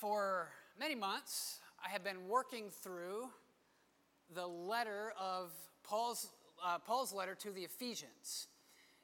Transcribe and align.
For 0.00 0.46
many 0.78 0.94
months, 0.94 1.58
I 1.84 1.88
have 1.88 2.04
been 2.04 2.28
working 2.28 2.70
through 2.70 3.30
the 4.32 4.46
letter 4.46 5.12
of 5.20 5.50
Paul's, 5.82 6.28
uh, 6.64 6.78
Paul's 6.78 7.12
letter 7.12 7.34
to 7.34 7.50
the 7.50 7.62
Ephesians. 7.62 8.46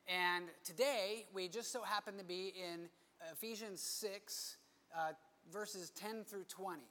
And 0.06 0.44
today, 0.62 1.26
we 1.34 1.48
just 1.48 1.72
so 1.72 1.82
happen 1.82 2.16
to 2.18 2.22
be 2.22 2.54
in 2.56 2.88
Ephesians 3.32 3.80
6, 3.80 4.56
uh, 4.96 5.12
verses 5.52 5.91
10 5.91 6.22
through 6.22 6.45
20. 6.45 6.82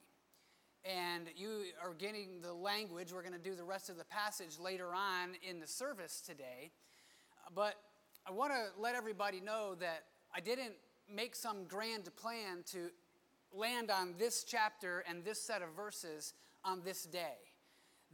And 0.84 1.28
you 1.34 1.62
are 1.82 1.94
getting 1.94 2.42
the 2.42 2.52
language. 2.52 3.10
We're 3.10 3.22
going 3.22 3.32
to 3.32 3.38
do 3.38 3.54
the 3.54 3.64
rest 3.64 3.88
of 3.88 3.96
the 3.96 4.04
passage 4.04 4.58
later 4.58 4.88
on 4.94 5.30
in 5.48 5.60
the 5.60 5.66
service 5.66 6.20
today. 6.20 6.72
But 7.54 7.76
I 8.26 8.32
want 8.32 8.52
to 8.52 8.66
let 8.78 8.96
everybody 8.96 9.40
know 9.40 9.74
that 9.76 10.04
I 10.34 10.40
didn't 10.40 10.74
make 11.10 11.34
some 11.34 11.64
grand 11.64 12.14
plan 12.16 12.64
to 12.72 12.90
land 13.54 13.90
on 13.90 14.14
this 14.18 14.44
chapter 14.44 15.04
and 15.08 15.24
this 15.24 15.40
set 15.40 15.62
of 15.62 15.68
verses 15.76 16.34
on 16.64 16.82
this 16.84 17.04
day. 17.04 17.36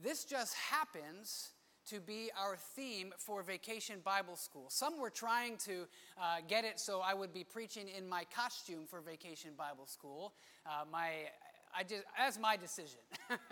This 0.03 0.25
just 0.25 0.55
happens 0.55 1.51
to 1.87 2.01
be 2.01 2.31
our 2.39 2.57
theme 2.57 3.13
for 3.19 3.43
Vacation 3.43 3.97
Bible 4.05 4.37
School. 4.37 4.67
Some 4.69 4.99
were 4.99 5.11
trying 5.11 5.57
to 5.59 5.87
uh, 6.21 6.37
get 6.47 6.65
it 6.65 6.79
so 6.79 7.01
I 7.01 7.15
would 7.15 7.33
be 7.33 7.45
preaching 7.45 7.89
in 7.89 8.09
my 8.09 8.25
costume 8.35 8.87
for 8.87 9.01
Vacation 9.01 9.51
Bible 9.57 9.87
School. 9.87 10.35
Uh, 10.67 10.85
my 10.91 11.11
I 11.77 11.85
just, 11.85 12.03
that's 12.19 12.39
my 12.39 12.57
decision. 12.57 12.99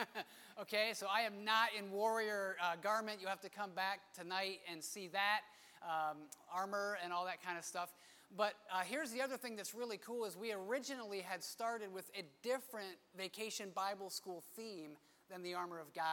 okay, 0.60 0.90
so 0.92 1.06
I 1.06 1.20
am 1.20 1.44
not 1.44 1.68
in 1.78 1.90
warrior 1.90 2.56
uh, 2.60 2.74
garment. 2.82 3.20
You 3.20 3.28
have 3.28 3.40
to 3.42 3.48
come 3.48 3.70
back 3.70 4.00
tonight 4.12 4.58
and 4.70 4.82
see 4.82 5.08
that 5.08 5.42
um, 5.82 6.18
armor 6.52 6.98
and 7.02 7.12
all 7.12 7.24
that 7.26 7.42
kind 7.44 7.56
of 7.56 7.64
stuff. 7.64 7.90
But 8.36 8.54
uh, 8.72 8.80
here's 8.84 9.10
the 9.10 9.22
other 9.22 9.36
thing 9.36 9.56
that's 9.56 9.74
really 9.74 9.98
cool 9.98 10.24
is 10.24 10.36
we 10.36 10.52
originally 10.52 11.20
had 11.20 11.42
started 11.42 11.92
with 11.92 12.10
a 12.16 12.22
different 12.42 12.96
vacation 13.16 13.70
Bible 13.74 14.10
school 14.10 14.44
theme 14.54 14.90
than 15.30 15.42
the 15.42 15.54
armor 15.54 15.80
of 15.80 15.92
God. 15.94 16.04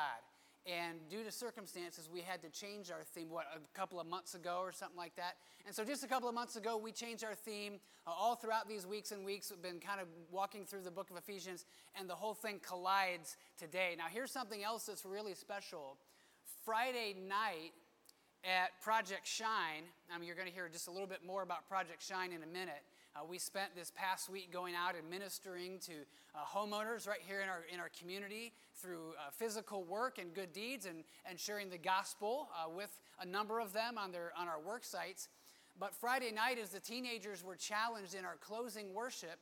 And 0.65 0.97
due 1.11 1.23
to 1.23 1.31
circumstances, 1.31 2.09
we 2.11 2.21
had 2.21 2.41
to 2.41 2.49
change 2.49 2.89
our 2.89 3.03
theme, 3.03 3.29
what, 3.29 3.45
a 3.55 3.77
couple 3.77 3.99
of 3.99 4.07
months 4.07 4.33
ago 4.33 4.61
or 4.61 4.71
something 4.71 4.97
like 4.97 5.15
that. 5.15 5.35
And 5.67 5.75
so 5.75 5.83
just 5.83 6.03
a 6.03 6.07
couple 6.07 6.27
of 6.27 6.33
months 6.33 6.55
ago, 6.55 6.75
we 6.75 6.91
changed 6.91 7.23
our 7.23 7.35
theme. 7.35 7.73
Uh, 8.07 8.11
all 8.17 8.35
throughout 8.35 8.67
these 8.67 8.87
weeks 8.87 9.11
and 9.11 9.23
weeks, 9.23 9.51
we've 9.51 9.61
been 9.61 9.79
kind 9.79 10.01
of 10.01 10.07
walking 10.31 10.65
through 10.65 10.81
the 10.81 10.89
book 10.89 11.11
of 11.11 11.17
Ephesians, 11.17 11.65
and 11.99 12.09
the 12.09 12.15
whole 12.15 12.33
thing 12.33 12.59
collides 12.67 13.37
today. 13.59 13.93
Now, 13.95 14.05
here's 14.11 14.31
something 14.31 14.63
else 14.63 14.87
that's 14.87 15.05
really 15.05 15.35
special. 15.35 15.97
Friday 16.65 17.15
night, 17.27 17.73
at 18.45 18.79
Project 18.79 19.25
Shine. 19.27 19.83
Mean, 20.11 20.27
you're 20.27 20.35
going 20.35 20.47
to 20.47 20.53
hear 20.53 20.69
just 20.69 20.87
a 20.87 20.91
little 20.91 21.07
bit 21.07 21.25
more 21.25 21.41
about 21.41 21.67
Project 21.67 22.01
Shine 22.01 22.31
in 22.31 22.43
a 22.43 22.47
minute. 22.47 22.83
Uh, 23.15 23.19
we 23.27 23.39
spent 23.39 23.75
this 23.75 23.91
past 23.95 24.29
week 24.29 24.51
going 24.51 24.75
out 24.75 24.93
and 24.95 25.09
ministering 25.09 25.79
to 25.79 25.93
uh, 26.35 26.39
homeowners 26.45 27.07
right 27.07 27.21
here 27.25 27.41
in 27.41 27.49
our, 27.49 27.63
in 27.73 27.79
our 27.79 27.89
community 27.99 28.53
through 28.75 29.13
uh, 29.17 29.31
physical 29.31 29.83
work 29.83 30.19
and 30.19 30.33
good 30.33 30.53
deeds 30.53 30.85
and, 30.85 31.03
and 31.27 31.39
sharing 31.39 31.69
the 31.69 31.77
gospel 31.77 32.49
uh, 32.53 32.69
with 32.69 32.99
a 33.21 33.25
number 33.25 33.59
of 33.59 33.73
them 33.73 33.97
on, 33.97 34.11
their, 34.11 34.31
on 34.37 34.47
our 34.47 34.59
work 34.59 34.83
sites. 34.83 35.29
But 35.79 35.95
Friday 35.95 36.31
night, 36.31 36.57
as 36.61 36.69
the 36.69 36.79
teenagers 36.79 37.43
were 37.43 37.55
challenged 37.55 38.13
in 38.15 38.25
our 38.25 38.37
closing 38.39 38.93
worship, 38.93 39.39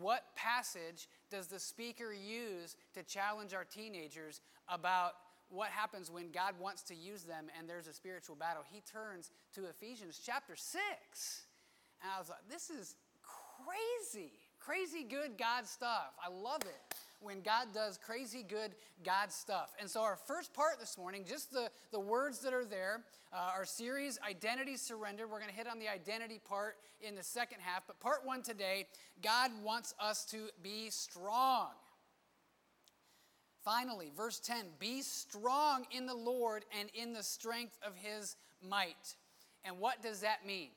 what 0.00 0.24
passage 0.36 1.08
does 1.30 1.46
the 1.46 1.58
speaker 1.58 2.12
use 2.12 2.76
to 2.94 3.02
challenge 3.02 3.54
our 3.54 3.64
teenagers 3.64 4.40
about 4.68 5.12
what 5.52 5.68
happens 5.68 6.10
when 6.10 6.30
God 6.32 6.54
wants 6.58 6.82
to 6.84 6.94
use 6.94 7.22
them 7.22 7.46
and 7.58 7.68
there's 7.68 7.86
a 7.86 7.92
spiritual 7.92 8.36
battle. 8.36 8.62
He 8.70 8.80
turns 8.80 9.30
to 9.54 9.66
Ephesians 9.66 10.20
chapter 10.24 10.56
6. 10.56 11.46
And 12.02 12.10
I 12.14 12.18
was 12.18 12.30
like, 12.30 12.48
this 12.50 12.70
is 12.70 12.96
crazy, 13.22 14.32
crazy 14.58 15.04
good 15.04 15.38
God 15.38 15.66
stuff. 15.66 16.14
I 16.24 16.32
love 16.32 16.62
it 16.62 16.96
when 17.20 17.40
God 17.42 17.68
does 17.72 17.98
crazy 17.98 18.44
good 18.46 18.74
God 19.04 19.30
stuff. 19.30 19.74
And 19.78 19.88
so, 19.88 20.02
our 20.02 20.16
first 20.16 20.52
part 20.54 20.80
this 20.80 20.98
morning, 20.98 21.24
just 21.28 21.52
the, 21.52 21.70
the 21.92 22.00
words 22.00 22.40
that 22.40 22.52
are 22.52 22.64
there, 22.64 23.04
uh, 23.32 23.52
our 23.54 23.64
series, 23.64 24.18
Identity 24.28 24.76
Surrender. 24.76 25.26
We're 25.26 25.38
going 25.38 25.50
to 25.50 25.56
hit 25.56 25.68
on 25.68 25.78
the 25.78 25.88
identity 25.88 26.40
part 26.44 26.76
in 27.00 27.14
the 27.14 27.22
second 27.22 27.58
half. 27.60 27.86
But 27.86 28.00
part 28.00 28.24
one 28.24 28.42
today, 28.42 28.86
God 29.22 29.50
wants 29.62 29.94
us 30.00 30.24
to 30.26 30.48
be 30.62 30.90
strong. 30.90 31.68
Finally, 33.64 34.10
verse 34.16 34.40
10 34.40 34.66
Be 34.78 35.02
strong 35.02 35.86
in 35.90 36.06
the 36.06 36.14
Lord 36.14 36.64
and 36.78 36.88
in 36.94 37.12
the 37.12 37.22
strength 37.22 37.78
of 37.86 37.94
his 37.96 38.36
might. 38.68 39.16
And 39.64 39.78
what 39.78 40.02
does 40.02 40.20
that 40.20 40.46
mean? 40.46 40.70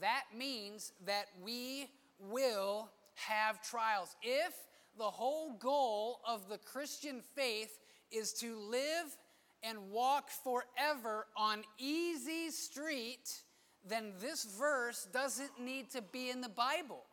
That 0.00 0.24
means 0.36 0.92
that 1.06 1.26
we 1.42 1.88
will 2.18 2.88
have 3.14 3.62
trials. 3.62 4.14
If 4.22 4.54
the 4.96 5.04
whole 5.04 5.52
goal 5.58 6.20
of 6.26 6.48
the 6.48 6.58
Christian 6.58 7.22
faith 7.34 7.78
is 8.10 8.32
to 8.34 8.58
live 8.58 9.16
and 9.62 9.90
walk 9.90 10.30
forever 10.30 11.26
on 11.36 11.62
easy 11.78 12.50
street, 12.50 13.42
then 13.88 14.12
this 14.20 14.44
verse 14.44 15.08
doesn't 15.12 15.60
need 15.60 15.90
to 15.90 16.02
be 16.02 16.30
in 16.30 16.40
the 16.40 16.48
Bible. 16.48 17.04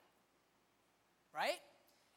Right? 1.34 1.60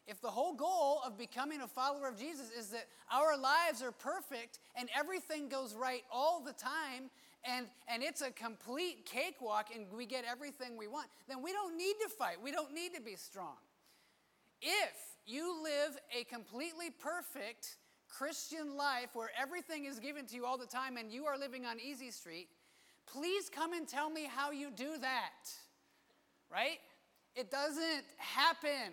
If 0.07 0.21
the 0.21 0.29
whole 0.29 0.55
goal 0.55 1.01
of 1.07 1.17
becoming 1.17 1.61
a 1.61 1.69
follower 1.69 2.09
of 2.09 2.19
Jesus 2.19 2.51
is 2.51 2.69
that 2.69 2.87
our 3.13 3.37
lives 3.37 3.83
are 3.83 3.93
perfect 3.93 4.59
and 4.75 4.89
everything 4.97 5.49
goes 5.49 5.75
right 5.75 6.03
all 6.11 6.41
the 6.41 6.53
time 6.53 7.11
and, 7.45 7.67
and 7.89 8.03
it's 8.03 8.21
a 8.21 8.31
complete 8.31 9.07
cakewalk 9.07 9.69
and 9.75 9.87
we 9.97 10.07
get 10.07 10.25
everything 10.31 10.77
we 10.77 10.87
want, 10.87 11.09
then 11.29 11.43
we 11.43 11.53
don't 11.53 11.77
need 11.77 11.95
to 12.03 12.09
fight. 12.09 12.37
We 12.43 12.53
don't 12.53 12.73
need 12.73 12.95
to 12.95 13.01
be 13.01 13.17
strong. 13.17 13.57
If 14.61 14.95
you 15.27 15.63
live 15.63 15.99
a 16.19 16.25
completely 16.25 16.91
perfect 16.91 17.77
Christian 18.09 18.77
life 18.77 19.09
where 19.15 19.31
everything 19.41 19.87
is 19.87 19.99
given 19.99 20.27
to 20.27 20.37
you 20.37 20.47
all 20.47 20.59
the 20.59 20.67
time 20.67 20.97
and 20.97 21.11
you 21.11 21.27
are 21.27 21.39
living 21.39 21.65
on 21.65 21.81
Easy 21.81 22.11
Street, 22.11 22.49
please 23.07 23.49
come 23.49 23.73
and 23.73 23.89
tell 23.89 24.11
me 24.11 24.25
how 24.25 24.51
you 24.51 24.71
do 24.71 24.99
that. 25.01 25.51
Right? 26.51 26.79
It 27.35 27.51
doesn't 27.51 28.05
happen. 28.19 28.93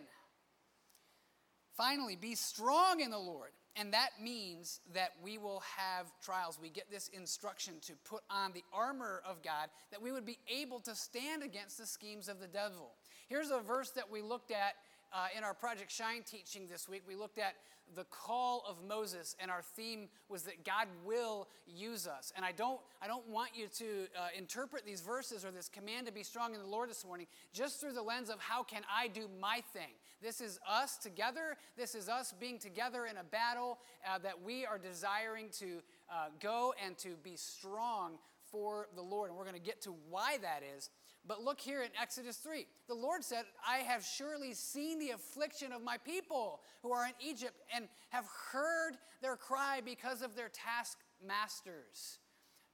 Finally, 1.79 2.17
be 2.17 2.35
strong 2.35 2.99
in 2.99 3.09
the 3.09 3.17
Lord. 3.17 3.51
And 3.77 3.93
that 3.93 4.09
means 4.21 4.81
that 4.93 5.11
we 5.23 5.37
will 5.37 5.63
have 5.77 6.07
trials. 6.21 6.59
We 6.61 6.69
get 6.69 6.91
this 6.91 7.07
instruction 7.13 7.75
to 7.83 7.93
put 8.03 8.21
on 8.29 8.51
the 8.51 8.63
armor 8.73 9.21
of 9.25 9.41
God 9.41 9.69
that 9.91 10.01
we 10.01 10.11
would 10.11 10.25
be 10.25 10.39
able 10.53 10.81
to 10.81 10.93
stand 10.93 11.41
against 11.41 11.77
the 11.77 11.85
schemes 11.85 12.27
of 12.27 12.41
the 12.41 12.47
devil. 12.47 12.91
Here's 13.29 13.49
a 13.49 13.61
verse 13.61 13.91
that 13.91 14.11
we 14.11 14.21
looked 14.21 14.51
at 14.51 14.75
uh, 15.13 15.27
in 15.37 15.45
our 15.45 15.53
Project 15.53 15.91
Shine 15.91 16.23
teaching 16.29 16.67
this 16.69 16.89
week, 16.89 17.03
we 17.07 17.15
looked 17.15 17.39
at 17.39 17.55
the 17.95 18.05
call 18.05 18.63
of 18.67 18.77
Moses, 18.87 19.35
and 19.39 19.49
our 19.49 19.61
theme 19.61 20.09
was 20.27 20.43
that 20.43 20.63
God 20.63 20.87
will 21.05 21.47
use 21.65 22.07
us. 22.07 22.31
And 22.35 22.45
I 22.45 22.51
don't, 22.51 22.79
I 23.01 23.07
don't 23.07 23.27
want 23.27 23.51
you 23.53 23.67
to 23.67 23.85
uh, 23.85 24.27
interpret 24.37 24.85
these 24.85 25.01
verses 25.01 25.43
or 25.43 25.51
this 25.51 25.69
command 25.69 26.07
to 26.07 26.13
be 26.13 26.23
strong 26.23 26.53
in 26.53 26.61
the 26.61 26.67
Lord 26.67 26.89
this 26.89 27.05
morning 27.05 27.27
just 27.53 27.79
through 27.79 27.93
the 27.93 28.01
lens 28.01 28.29
of 28.29 28.39
how 28.39 28.63
can 28.63 28.83
I 28.93 29.07
do 29.07 29.27
my 29.41 29.61
thing. 29.73 29.93
This 30.21 30.41
is 30.41 30.59
us 30.69 30.97
together. 30.97 31.57
This 31.77 31.95
is 31.95 32.09
us 32.09 32.33
being 32.39 32.59
together 32.59 33.05
in 33.05 33.17
a 33.17 33.23
battle 33.23 33.79
uh, 34.07 34.17
that 34.19 34.41
we 34.41 34.65
are 34.65 34.77
desiring 34.77 35.47
to 35.59 35.81
uh, 36.11 36.27
go 36.41 36.73
and 36.83 36.97
to 36.99 37.15
be 37.23 37.35
strong 37.35 38.17
for 38.51 38.87
the 38.95 39.01
Lord. 39.01 39.29
And 39.29 39.37
we're 39.37 39.45
going 39.45 39.55
to 39.55 39.61
get 39.61 39.81
to 39.83 39.95
why 40.09 40.37
that 40.41 40.61
is. 40.77 40.89
But 41.27 41.43
look 41.43 41.59
here 41.59 41.83
in 41.83 41.89
Exodus 42.01 42.37
3. 42.37 42.65
The 42.87 42.95
Lord 42.95 43.23
said, 43.23 43.43
I 43.67 43.77
have 43.77 44.03
surely 44.03 44.53
seen 44.53 44.99
the 44.99 45.11
affliction 45.11 45.71
of 45.71 45.83
my 45.83 45.97
people 45.97 46.61
who 46.81 46.91
are 46.91 47.05
in 47.05 47.13
Egypt 47.19 47.55
and 47.75 47.87
have 48.09 48.25
heard 48.51 48.93
their 49.21 49.35
cry 49.35 49.81
because 49.83 50.21
of 50.21 50.35
their 50.35 50.49
taskmasters. 50.49 52.19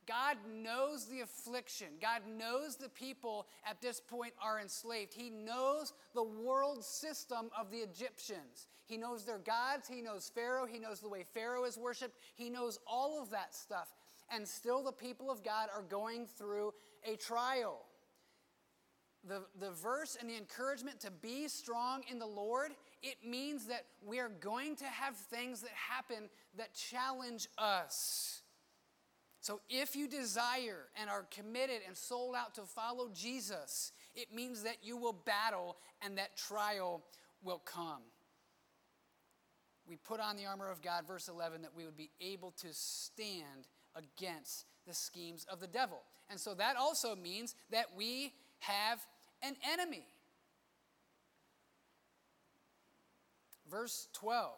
God 0.07 0.38
knows 0.47 1.06
the 1.06 1.22
affliction. 1.22 1.88
God 2.01 2.22
knows 2.28 2.75
the 2.75 2.89
people 2.89 3.47
at 3.67 3.81
this 3.81 4.00
point 4.00 4.33
are 4.41 4.59
enslaved. 4.59 5.13
He 5.13 5.29
knows 5.29 5.94
the 6.13 6.23
world 6.23 6.83
system 6.83 7.50
of 7.59 7.72
the 7.72 7.77
Egyptians. 7.77 8.67
He 8.86 8.98
knows 8.98 9.25
their 9.25 9.39
gods. 9.39 9.88
He 9.88 10.01
knows 10.01 10.31
Pharaoh. 10.33 10.65
He 10.65 10.80
knows 10.80 11.00
the 11.00 11.09
way 11.09 11.25
Pharaoh 11.33 11.65
is 11.65 11.77
worshiped. 11.77 12.18
He 12.36 12.50
knows 12.50 12.80
all 12.86 13.21
of 13.21 13.31
that 13.31 13.56
stuff. 13.56 13.95
And 14.31 14.48
still, 14.48 14.83
the 14.83 14.91
people 14.91 15.30
of 15.31 15.44
God 15.44 15.69
are 15.75 15.83
going 15.83 16.25
through 16.25 16.74
a 17.03 17.15
trial 17.15 17.85
the, 19.27 19.42
the 19.60 19.72
verse 19.72 20.18
and 20.19 20.30
the 20.30 20.38
encouragement 20.38 21.00
to 21.01 21.12
be 21.12 21.48
strong 21.48 22.04
in 22.10 22.19
the 22.19 22.25
Lord, 22.25 22.72
it 23.01 23.18
means 23.25 23.66
that 23.66 23.86
we 24.06 24.19
are 24.19 24.30
going 24.30 24.75
to 24.77 24.86
have 24.86 25.16
things 25.16 25.62
that 25.62 25.72
happen 25.72 26.30
that 26.57 26.74
challenge 26.74 27.48
us. 27.57 28.42
So 29.42 29.62
if 29.69 29.95
you 29.95 30.07
desire 30.07 30.86
and 31.00 31.10
are 31.10 31.25
committed 31.30 31.81
and 31.86 31.95
sold 31.95 32.36
out 32.36 32.56
to 32.56 32.63
follow 32.63 33.10
Jesus, 33.13 33.92
it 34.16 34.33
means 34.33 34.63
that 34.63 34.77
you 34.81 34.98
will 34.98 35.13
battle 35.13 35.77
and 36.01 36.18
that 36.18 36.36
trial 36.36 37.04
will 37.44 37.62
come. 37.63 38.01
We 39.88 39.98
put 39.98 40.19
on 40.19 40.36
the 40.36 40.45
armor 40.45 40.69
of 40.69 40.81
God, 40.81 41.07
verse 41.07 41.27
11, 41.27 41.62
that 41.62 41.75
we 41.75 41.86
would 41.86 41.98
be 41.98 42.10
able 42.19 42.51
to 42.62 42.68
stand 42.72 43.68
against 43.95 44.66
the 44.88 44.94
schemes 44.94 45.45
of 45.51 45.60
the 45.60 45.68
devil. 45.68 46.01
And 46.30 46.39
so 46.39 46.56
that 46.56 46.75
also 46.75 47.16
means 47.16 47.56
that 47.69 47.86
we 47.95 48.33
have 48.60 49.06
an 49.42 49.56
enemy. 49.72 50.06
verse 53.70 54.08
12 54.14 54.52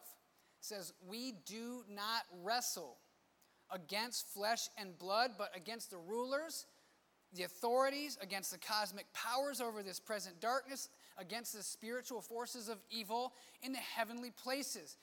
says, 0.59 0.93
We 1.07 1.33
do 1.45 1.83
not 1.89 2.23
wrestle 2.43 2.97
against 3.71 4.27
flesh 4.27 4.69
and 4.77 4.97
blood, 4.97 5.31
but 5.37 5.51
against 5.55 5.91
the 5.91 5.97
rulers, 5.97 6.65
the 7.33 7.43
authorities, 7.43 8.17
against 8.21 8.51
the 8.51 8.57
cosmic 8.57 9.11
powers 9.13 9.59
over 9.59 9.83
this 9.83 9.99
present 9.99 10.39
darkness, 10.39 10.89
against 11.17 11.53
the 11.53 11.63
spiritual 11.63 12.21
forces 12.21 12.69
of 12.69 12.77
evil 12.89 13.33
in 13.61 13.73
the 13.73 13.79
heavenly 13.79 14.31
places. 14.31 14.97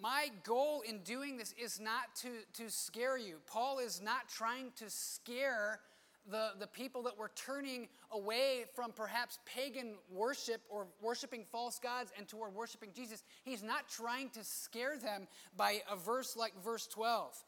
My 0.00 0.28
goal 0.44 0.82
in 0.88 1.00
doing 1.00 1.36
this 1.36 1.54
is 1.62 1.78
not 1.78 2.16
to, 2.22 2.28
to 2.54 2.70
scare 2.70 3.18
you. 3.18 3.36
Paul 3.46 3.78
is 3.78 4.00
not 4.02 4.28
trying 4.28 4.72
to 4.76 4.88
scare 4.88 5.80
the, 6.30 6.50
the 6.58 6.66
people 6.66 7.02
that 7.02 7.18
were 7.18 7.30
turning 7.34 7.88
away 8.10 8.64
from 8.74 8.92
perhaps 8.92 9.38
pagan 9.44 9.94
worship 10.10 10.62
or 10.68 10.86
worshiping 11.00 11.44
false 11.50 11.78
gods 11.78 12.12
and 12.16 12.28
toward 12.28 12.54
worshiping 12.54 12.90
Jesus. 12.94 13.24
He's 13.44 13.62
not 13.62 13.88
trying 13.88 14.30
to 14.30 14.44
scare 14.44 14.96
them 14.96 15.26
by 15.56 15.82
a 15.90 15.96
verse 15.96 16.36
like 16.36 16.52
verse 16.62 16.86
12. 16.86 17.44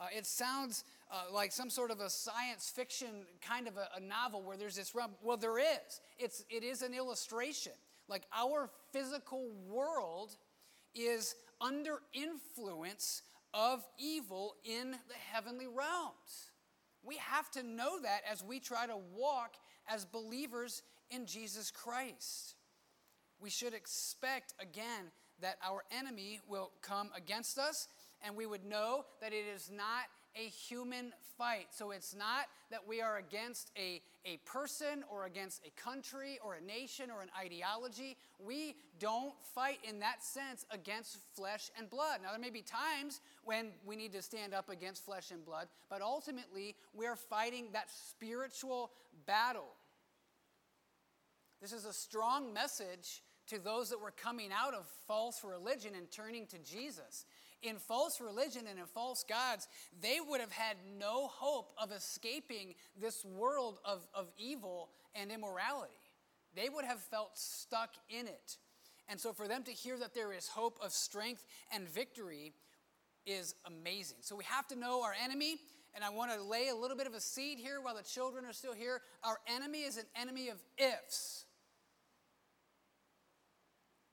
Uh, 0.00 0.06
it 0.16 0.26
sounds 0.26 0.84
uh, 1.10 1.32
like 1.32 1.52
some 1.52 1.70
sort 1.70 1.90
of 1.90 2.00
a 2.00 2.10
science 2.10 2.72
fiction 2.74 3.08
kind 3.40 3.68
of 3.68 3.76
a, 3.76 3.88
a 3.96 4.00
novel 4.00 4.42
where 4.42 4.56
there's 4.56 4.76
this 4.76 4.94
realm. 4.94 5.12
Well, 5.22 5.36
there 5.36 5.58
is. 5.58 6.00
It's, 6.18 6.44
it 6.48 6.62
is 6.62 6.82
an 6.82 6.94
illustration. 6.94 7.72
Like 8.08 8.22
our 8.34 8.70
physical 8.92 9.48
world 9.68 10.36
is 10.94 11.34
under 11.60 12.00
influence 12.12 13.22
of 13.54 13.84
evil 13.98 14.54
in 14.64 14.92
the 14.92 15.14
heavenly 15.32 15.66
realms. 15.66 16.51
We 17.04 17.16
have 17.16 17.50
to 17.52 17.62
know 17.62 18.00
that 18.02 18.20
as 18.30 18.42
we 18.44 18.60
try 18.60 18.86
to 18.86 18.96
walk 19.14 19.54
as 19.88 20.04
believers 20.04 20.82
in 21.10 21.26
Jesus 21.26 21.70
Christ. 21.70 22.54
We 23.40 23.50
should 23.50 23.74
expect, 23.74 24.54
again, 24.60 25.10
that 25.40 25.56
our 25.66 25.82
enemy 25.90 26.40
will 26.46 26.70
come 26.80 27.10
against 27.16 27.58
us, 27.58 27.88
and 28.24 28.36
we 28.36 28.46
would 28.46 28.64
know 28.64 29.04
that 29.20 29.32
it 29.32 29.44
is 29.52 29.70
not 29.70 30.04
a 30.36 30.48
human 30.48 31.12
fight. 31.36 31.66
So 31.70 31.90
it's 31.90 32.14
not 32.14 32.46
that 32.70 32.80
we 32.86 33.00
are 33.00 33.18
against 33.18 33.70
a, 33.76 34.00
a 34.24 34.38
person 34.44 35.04
or 35.10 35.26
against 35.26 35.62
a 35.66 35.80
country 35.80 36.38
or 36.44 36.54
a 36.54 36.60
nation 36.60 37.10
or 37.10 37.22
an 37.22 37.28
ideology. 37.38 38.16
We 38.38 38.76
don't 38.98 39.34
fight 39.54 39.78
in 39.88 40.00
that 40.00 40.22
sense 40.22 40.64
against 40.70 41.18
flesh 41.34 41.70
and 41.78 41.88
blood. 41.90 42.20
Now, 42.22 42.30
there 42.30 42.40
may 42.40 42.50
be 42.50 42.62
times 42.62 43.20
when 43.44 43.68
we 43.84 43.96
need 43.96 44.12
to 44.12 44.22
stand 44.22 44.54
up 44.54 44.68
against 44.68 45.04
flesh 45.04 45.30
and 45.30 45.44
blood, 45.44 45.68
but 45.88 46.02
ultimately, 46.02 46.74
we're 46.94 47.16
fighting 47.16 47.66
that 47.72 47.90
spiritual 47.90 48.90
battle. 49.26 49.74
This 51.60 51.72
is 51.72 51.84
a 51.84 51.92
strong 51.92 52.52
message 52.52 53.22
to 53.48 53.58
those 53.58 53.90
that 53.90 54.00
were 54.00 54.12
coming 54.12 54.50
out 54.52 54.74
of 54.74 54.86
false 55.06 55.44
religion 55.44 55.92
and 55.96 56.10
turning 56.10 56.46
to 56.46 56.58
Jesus 56.58 57.24
in 57.62 57.76
false 57.76 58.20
religion 58.20 58.62
and 58.68 58.78
in 58.78 58.86
false 58.86 59.24
gods, 59.28 59.68
they 60.00 60.18
would 60.26 60.40
have 60.40 60.52
had 60.52 60.76
no 60.98 61.28
hope 61.28 61.72
of 61.80 61.92
escaping 61.92 62.74
this 63.00 63.24
world 63.24 63.78
of, 63.84 64.06
of 64.14 64.28
evil 64.36 64.90
and 65.14 65.30
immorality. 65.30 65.92
They 66.54 66.68
would 66.68 66.84
have 66.84 67.00
felt 67.00 67.30
stuck 67.34 67.90
in 68.10 68.26
it. 68.26 68.56
And 69.08 69.20
so 69.20 69.32
for 69.32 69.48
them 69.48 69.62
to 69.64 69.70
hear 69.72 69.98
that 69.98 70.14
there 70.14 70.32
is 70.32 70.48
hope 70.48 70.78
of 70.82 70.92
strength 70.92 71.44
and 71.72 71.88
victory 71.88 72.54
is 73.26 73.54
amazing. 73.66 74.18
So 74.20 74.36
we 74.36 74.44
have 74.44 74.66
to 74.68 74.76
know 74.76 75.02
our 75.02 75.14
enemy. 75.24 75.56
And 75.94 76.02
I 76.02 76.08
want 76.08 76.32
to 76.32 76.42
lay 76.42 76.68
a 76.68 76.74
little 76.74 76.96
bit 76.96 77.06
of 77.06 77.12
a 77.12 77.20
seed 77.20 77.58
here 77.58 77.80
while 77.80 77.94
the 77.94 78.02
children 78.02 78.46
are 78.46 78.52
still 78.52 78.72
here. 78.72 79.02
Our 79.22 79.38
enemy 79.46 79.80
is 79.80 79.98
an 79.98 80.06
enemy 80.16 80.48
of 80.48 80.56
ifs. 80.78 81.44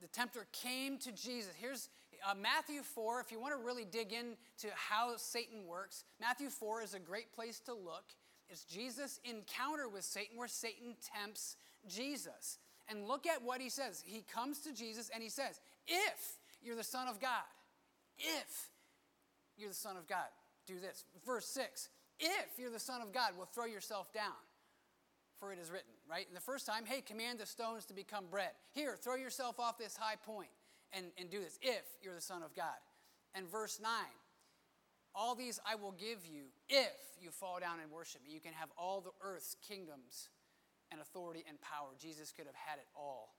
The 0.01 0.07
tempter 0.07 0.45
came 0.51 0.97
to 0.99 1.11
Jesus. 1.11 1.53
Here's, 1.57 1.89
uh, 2.27 2.33
Matthew 2.35 2.81
4, 2.81 3.21
if 3.21 3.31
you 3.31 3.39
want 3.39 3.53
to 3.53 3.65
really 3.65 3.85
dig 3.85 4.13
into 4.13 4.73
how 4.75 5.15
Satan 5.17 5.65
works, 5.67 6.03
Matthew 6.19 6.49
4 6.49 6.81
is 6.81 6.93
a 6.93 6.99
great 6.99 7.31
place 7.33 7.59
to 7.61 7.73
look. 7.73 8.05
It's 8.49 8.63
Jesus' 8.63 9.19
encounter 9.23 9.87
with 9.87 10.03
Satan, 10.03 10.37
where 10.37 10.47
Satan 10.47 10.95
tempts 11.15 11.55
Jesus. 11.87 12.57
And 12.87 13.07
look 13.07 13.27
at 13.27 13.43
what 13.43 13.61
he 13.61 13.69
says. 13.69 14.03
He 14.05 14.21
comes 14.21 14.59
to 14.61 14.73
Jesus 14.73 15.09
and 15.13 15.21
he 15.21 15.29
says, 15.29 15.61
If 15.87 16.37
you're 16.61 16.75
the 16.75 16.83
Son 16.83 17.07
of 17.07 17.19
God, 17.19 17.43
if 18.17 18.69
you're 19.57 19.69
the 19.69 19.75
Son 19.75 19.95
of 19.95 20.07
God, 20.07 20.25
do 20.65 20.79
this. 20.79 21.05
Verse 21.25 21.45
6 21.45 21.89
If 22.19 22.57
you're 22.57 22.71
the 22.71 22.79
Son 22.79 23.01
of 23.01 23.13
God, 23.13 23.31
well, 23.37 23.47
throw 23.53 23.65
yourself 23.65 24.11
down, 24.11 24.33
for 25.39 25.53
it 25.53 25.59
is 25.59 25.69
written, 25.69 25.91
right? 26.09 26.27
And 26.27 26.35
the 26.35 26.41
first 26.41 26.65
time, 26.65 26.85
hey, 26.85 27.01
command 27.01 27.39
the 27.39 27.45
stones 27.45 27.85
to 27.85 27.93
become 27.93 28.25
bread. 28.31 28.51
Here, 28.71 28.95
throw 28.95 29.15
yourself 29.15 29.59
off 29.59 29.77
this 29.77 29.95
high 29.95 30.15
point 30.15 30.49
and, 30.93 31.07
and 31.17 31.29
do 31.29 31.39
this 31.39 31.57
if 31.61 31.83
you're 32.01 32.15
the 32.15 32.21
Son 32.21 32.43
of 32.43 32.55
God. 32.55 32.77
And 33.35 33.49
verse 33.49 33.79
9 33.81 33.91
All 35.15 35.35
these 35.35 35.59
I 35.65 35.75
will 35.75 35.93
give 35.93 36.25
you 36.25 36.45
if 36.67 36.97
you 37.21 37.31
fall 37.31 37.59
down 37.59 37.79
and 37.81 37.91
worship 37.91 38.23
me. 38.23 38.33
You 38.33 38.39
can 38.39 38.53
have 38.53 38.69
all 38.77 39.01
the 39.01 39.11
earth's 39.21 39.55
kingdoms 39.67 40.29
and 40.91 41.01
authority 41.01 41.43
and 41.47 41.59
power. 41.61 41.89
Jesus 41.99 42.31
could 42.31 42.45
have 42.45 42.55
had 42.55 42.79
it 42.79 42.87
all. 42.95 43.35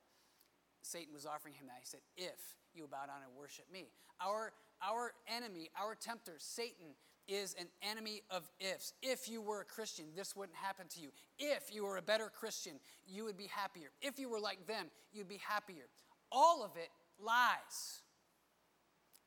Satan 0.82 1.12
was 1.12 1.26
offering 1.26 1.54
him 1.54 1.66
that. 1.66 1.78
He 1.80 1.86
said, 1.86 2.00
If 2.16 2.56
you 2.74 2.86
bow 2.86 3.06
down 3.06 3.22
and 3.26 3.36
worship 3.36 3.66
me. 3.72 3.88
Our, 4.20 4.52
our 4.82 5.12
enemy, 5.26 5.70
our 5.80 5.94
tempter, 5.94 6.34
Satan, 6.38 6.94
is 7.28 7.54
an 7.58 7.66
enemy 7.82 8.22
of 8.30 8.48
ifs. 8.58 8.92
If 9.02 9.28
you 9.28 9.40
were 9.40 9.60
a 9.60 9.64
Christian, 9.64 10.06
this 10.16 10.34
wouldn't 10.34 10.56
happen 10.56 10.86
to 10.88 11.00
you. 11.00 11.10
If 11.38 11.72
you 11.72 11.84
were 11.84 11.96
a 11.96 12.02
better 12.02 12.30
Christian, 12.34 12.74
you 13.06 13.24
would 13.24 13.36
be 13.36 13.46
happier. 13.46 13.88
If 14.00 14.18
you 14.18 14.28
were 14.28 14.40
like 14.40 14.66
them, 14.66 14.86
you'd 15.12 15.28
be 15.28 15.40
happier. 15.46 15.84
All 16.32 16.64
of 16.64 16.76
it 16.76 16.88
lies. 17.24 18.02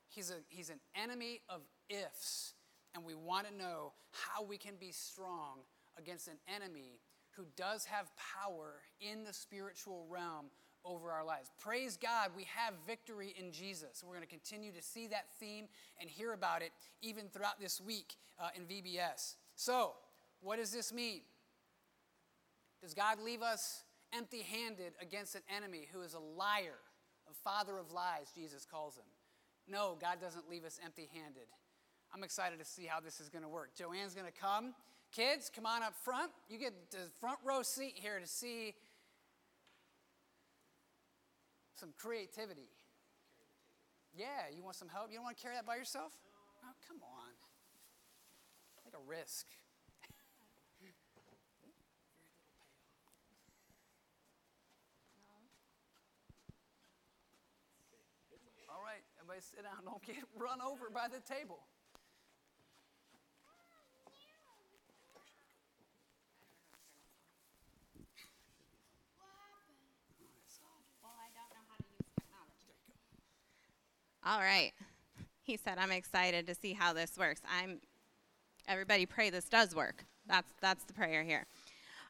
He's, 0.10 0.30
a, 0.30 0.36
he's 0.50 0.70
an 0.70 0.80
enemy 0.96 1.42
of 1.50 1.62
ifs, 1.90 2.54
and 2.94 3.04
we 3.04 3.16
want 3.16 3.48
to 3.48 3.56
know 3.56 3.94
how 4.12 4.44
we 4.44 4.58
can 4.58 4.74
be 4.80 4.92
strong 4.92 5.60
against 5.98 6.28
an 6.28 6.38
enemy 6.54 7.00
who 7.36 7.46
does 7.58 7.86
have 7.86 8.12
power 8.16 8.76
in 9.02 9.24
the 9.24 9.34
spiritual 9.34 10.06
realm 10.10 10.46
over 10.86 11.12
our 11.12 11.26
lives. 11.26 11.50
Praise 11.60 11.98
God, 11.98 12.32
we 12.36 12.46
have 12.56 12.74
victory 12.86 13.34
in 13.40 13.52
Jesus. 13.52 14.04
We're 14.06 14.16
going 14.16 14.22
to 14.22 14.28
continue 14.28 14.72
to 14.72 14.82
see 14.82 15.08
that 15.08 15.26
theme 15.40 15.68
and 16.00 16.10
hear 16.10 16.34
about 16.34 16.62
it 16.62 16.72
even 17.02 17.28
throughout 17.30 17.60
this 17.60 17.80
week 17.82 18.16
uh, 18.40 18.50
in 18.56 18.64
VBS. 18.64 19.36
So, 19.56 19.94
what 20.42 20.58
does 20.60 20.72
this 20.72 20.94
mean? 20.94 21.22
Does 22.82 22.94
God 22.94 23.18
leave 23.24 23.42
us 23.42 23.84
empty 24.14 24.42
handed 24.42 24.94
against 25.02 25.36
an 25.36 25.42
enemy 25.56 25.88
who 25.94 26.02
is 26.02 26.14
a 26.14 26.20
liar? 26.20 26.80
Father 27.34 27.78
of 27.78 27.92
lies, 27.92 28.32
Jesus 28.36 28.66
calls 28.66 28.98
him. 28.98 29.06
No, 29.68 29.98
God 30.00 30.20
doesn't 30.20 30.50
leave 30.50 30.66
us 30.66 30.80
empty 30.84 31.10
handed. 31.14 31.48
I'm 32.14 32.24
excited 32.24 32.60
to 32.60 32.66
see 32.66 32.86
how 32.86 33.00
this 33.00 33.20
is 33.20 33.30
going 33.30 33.44
to 33.44 33.50
work. 33.50 33.76
Joanne's 33.76 34.14
going 34.14 34.28
to 34.28 34.40
come. 34.40 34.74
Kids, 35.12 35.50
come 35.54 35.66
on 35.66 35.84
up 35.84 35.96
front. 36.04 36.32
You 36.50 36.58
get 36.58 36.92
the 36.92 37.10
front 37.20 37.40
row 37.44 37.62
seat 37.64 37.94
here 37.96 38.20
to 38.20 38.28
see 38.28 38.76
some 41.76 41.94
creativity. 41.98 42.70
Yeah, 44.16 44.50
you 44.56 44.64
want 44.64 44.76
some 44.76 44.90
help? 44.90 45.10
You 45.10 45.18
don't 45.18 45.26
want 45.26 45.38
to 45.38 45.42
carry 45.42 45.56
that 45.56 45.66
by 45.66 45.76
yourself? 45.76 46.12
Oh, 46.64 46.74
come 46.88 46.98
on. 47.02 47.34
Take 48.84 48.94
a 48.94 49.10
risk. 49.10 49.48
Everybody 59.34 59.52
sit 59.56 59.64
down. 59.64 59.86
Don't 59.86 60.04
get 60.04 60.24
run 60.38 60.60
over 60.62 60.90
by 60.94 61.08
the 61.08 61.20
table. 61.22 61.60
All 74.26 74.40
right. 74.40 74.72
He 75.42 75.58
said, 75.58 75.78
I'm 75.78 75.92
excited 75.92 76.48
to 76.48 76.56
see 76.56 76.72
how 76.72 76.94
this 76.94 77.18
works. 77.18 77.42
I'm 77.60 77.80
everybody 78.68 79.06
pray 79.06 79.30
this 79.30 79.50
does 79.50 79.76
work. 79.76 80.06
That's 80.28 80.54
that's 80.62 80.84
the 80.86 80.94
prayer 80.94 81.24
here. 81.24 81.46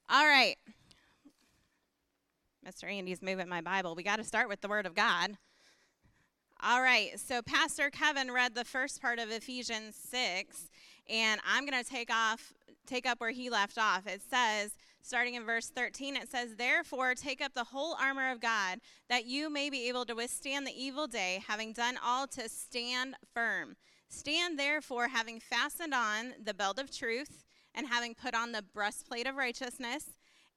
All 0.09 0.27
right. 0.27 0.55
Mr. 2.67 2.91
Andy's 2.91 3.21
moving 3.21 3.49
my 3.49 3.61
Bible. 3.61 3.95
We 3.95 4.03
got 4.03 4.17
to 4.17 4.23
start 4.23 4.47
with 4.49 4.61
the 4.61 4.67
word 4.67 4.85
of 4.85 4.93
God. 4.93 5.37
All 6.65 6.81
right, 6.81 7.19
so 7.19 7.41
Pastor 7.41 7.89
Kevin 7.89 8.31
read 8.31 8.55
the 8.55 8.63
first 8.63 9.01
part 9.01 9.19
of 9.19 9.29
Ephesians 9.29 9.97
6, 10.09 10.69
and 11.09 11.41
I'm 11.45 11.65
going 11.65 11.83
to 11.83 11.89
take 11.89 12.09
off 12.09 12.53
take 12.85 13.05
up 13.05 13.19
where 13.19 13.31
he 13.31 13.49
left 13.49 13.77
off. 13.77 14.07
It 14.07 14.21
says, 14.29 14.77
starting 15.01 15.33
in 15.33 15.45
verse 15.45 15.69
13, 15.69 16.15
it 16.15 16.29
says, 16.29 16.55
Therefore, 16.55 17.15
take 17.15 17.41
up 17.41 17.53
the 17.53 17.65
whole 17.65 17.97
armor 17.99 18.31
of 18.31 18.39
God, 18.39 18.79
that 19.09 19.25
you 19.25 19.49
may 19.49 19.69
be 19.69 19.89
able 19.89 20.05
to 20.05 20.15
withstand 20.15 20.65
the 20.65 20.81
evil 20.81 21.05
day, 21.05 21.43
having 21.45 21.73
done 21.73 21.99
all 22.01 22.27
to 22.27 22.47
stand 22.47 23.15
firm. 23.33 23.75
Stand 24.07 24.57
therefore, 24.57 25.09
having 25.09 25.41
fastened 25.41 25.93
on 25.93 26.33
the 26.41 26.53
belt 26.53 26.79
of 26.79 26.95
truth, 26.95 27.43
and 27.75 27.87
having 27.87 28.15
put 28.15 28.33
on 28.33 28.53
the 28.53 28.63
breastplate 28.73 29.27
of 29.27 29.35
righteousness, 29.35 30.11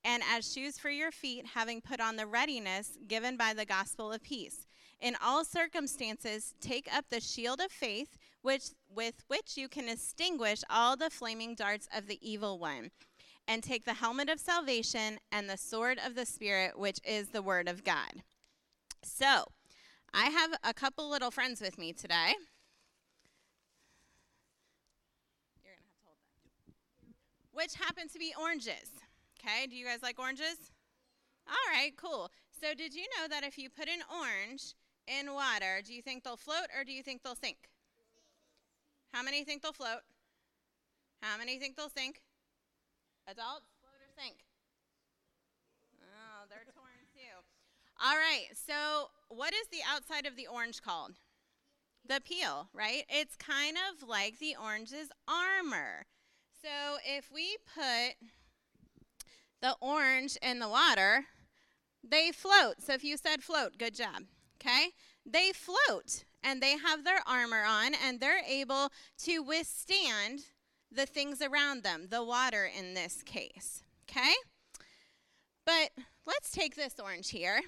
and 0.04 0.22
as 0.32 0.52
shoes 0.52 0.78
for 0.78 0.90
your 0.90 1.10
feet, 1.10 1.46
having 1.54 1.80
put 1.80 2.00
on 2.00 2.14
the 2.14 2.26
readiness 2.26 2.96
given 3.08 3.36
by 3.36 3.52
the 3.52 3.64
gospel 3.64 4.12
of 4.12 4.22
peace 4.22 4.65
In 5.00 5.16
all 5.22 5.44
circumstances, 5.44 6.54
take 6.60 6.88
up 6.92 7.06
the 7.10 7.20
shield 7.20 7.60
of 7.60 7.70
faith, 7.70 8.16
which, 8.42 8.70
with 8.94 9.24
which 9.28 9.56
you 9.56 9.68
can 9.68 9.88
extinguish 9.88 10.62
all 10.70 10.96
the 10.96 11.10
flaming 11.10 11.54
darts 11.54 11.88
of 11.94 12.06
the 12.06 12.18
evil 12.22 12.58
one. 12.58 12.90
And 13.48 13.62
take 13.62 13.84
the 13.84 13.94
helmet 13.94 14.28
of 14.28 14.40
salvation 14.40 15.18
and 15.30 15.48
the 15.48 15.56
sword 15.56 16.00
of 16.04 16.16
the 16.16 16.26
Spirit, 16.26 16.76
which 16.76 16.98
is 17.04 17.28
the 17.28 17.42
word 17.42 17.68
of 17.68 17.84
God. 17.84 18.22
So, 19.04 19.44
I 20.12 20.30
have 20.30 20.50
a 20.64 20.74
couple 20.74 21.08
little 21.08 21.30
friends 21.30 21.60
with 21.60 21.78
me 21.78 21.92
today. 21.92 22.34
Which 27.52 27.74
happen 27.74 28.08
to 28.08 28.18
be 28.18 28.34
oranges. 28.38 28.90
Okay, 29.38 29.66
do 29.66 29.76
you 29.76 29.86
guys 29.86 30.02
like 30.02 30.18
oranges? 30.18 30.72
All 31.48 31.72
right, 31.72 31.92
cool. 31.96 32.30
So, 32.60 32.74
did 32.74 32.94
you 32.94 33.04
know 33.16 33.28
that 33.28 33.44
if 33.44 33.56
you 33.56 33.70
put 33.70 33.88
an 33.88 34.00
orange 34.10 34.74
in 35.06 35.32
water, 35.32 35.82
do 35.84 35.92
you 35.94 36.02
think 36.02 36.24
they'll 36.24 36.36
float 36.36 36.68
or 36.76 36.84
do 36.84 36.92
you 36.92 37.02
think 37.02 37.22
they'll 37.22 37.36
sink? 37.36 37.56
How 39.12 39.22
many 39.22 39.44
think 39.44 39.62
they'll 39.62 39.72
float? 39.72 40.02
How 41.22 41.38
many 41.38 41.58
think 41.58 41.76
they'll 41.76 41.88
sink? 41.88 42.22
Adults, 43.26 43.66
float 43.80 43.94
or 44.00 44.22
sink? 44.22 44.36
Oh, 46.00 46.44
they're 46.48 46.64
torn 46.74 47.06
too. 47.14 47.42
All 48.04 48.16
right, 48.16 48.46
so 48.54 49.10
what 49.28 49.54
is 49.54 49.68
the 49.68 49.80
outside 49.88 50.26
of 50.26 50.36
the 50.36 50.46
orange 50.46 50.82
called? 50.82 51.12
The 52.06 52.20
peel, 52.20 52.68
right? 52.72 53.04
It's 53.08 53.36
kind 53.36 53.76
of 53.76 54.06
like 54.06 54.38
the 54.38 54.54
orange's 54.62 55.08
armor. 55.26 56.06
So 56.62 56.98
if 57.04 57.30
we 57.32 57.56
put 57.74 58.16
the 59.62 59.76
orange 59.80 60.36
in 60.42 60.58
the 60.58 60.68
water, 60.68 61.24
they 62.04 62.30
float. 62.32 62.76
So 62.80 62.92
if 62.92 63.02
you 63.02 63.16
said 63.16 63.42
float, 63.42 63.78
good 63.78 63.94
job. 63.94 64.24
Okay? 64.60 64.88
They 65.24 65.52
float 65.52 66.24
and 66.42 66.60
they 66.60 66.76
have 66.78 67.04
their 67.04 67.20
armor 67.26 67.64
on 67.66 67.92
and 67.94 68.20
they're 68.20 68.44
able 68.46 68.90
to 69.24 69.40
withstand 69.40 70.40
the 70.90 71.06
things 71.06 71.42
around 71.42 71.82
them, 71.82 72.06
the 72.10 72.24
water 72.24 72.64
in 72.66 72.94
this 72.94 73.22
case. 73.22 73.82
Okay? 74.08 74.32
But 75.64 75.90
let's 76.26 76.50
take 76.52 76.76
this 76.76 76.94
orange 77.02 77.30
here. 77.30 77.60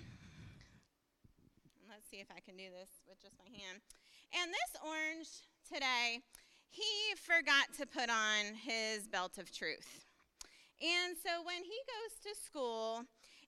Let's 1.89 2.09
see 2.11 2.19
if 2.19 2.29
I 2.31 2.41
can 2.41 2.57
do 2.57 2.71
this 2.71 2.91
with 3.09 3.21
just 3.21 3.35
my 3.39 3.51
hand. 3.51 3.81
And 4.41 4.53
this 4.53 4.81
orange 4.87 5.29
today, 5.67 6.21
he 6.69 6.85
forgot 7.17 7.73
to 7.79 7.87
put 7.87 8.09
on 8.09 8.55
his 8.55 9.09
belt 9.09 9.39
of 9.39 9.51
truth. 9.51 10.05
And 10.81 11.17
so 11.17 11.43
when 11.43 11.65
he 11.65 11.79
goes 11.89 12.23
to 12.23 12.41
school 12.41 13.03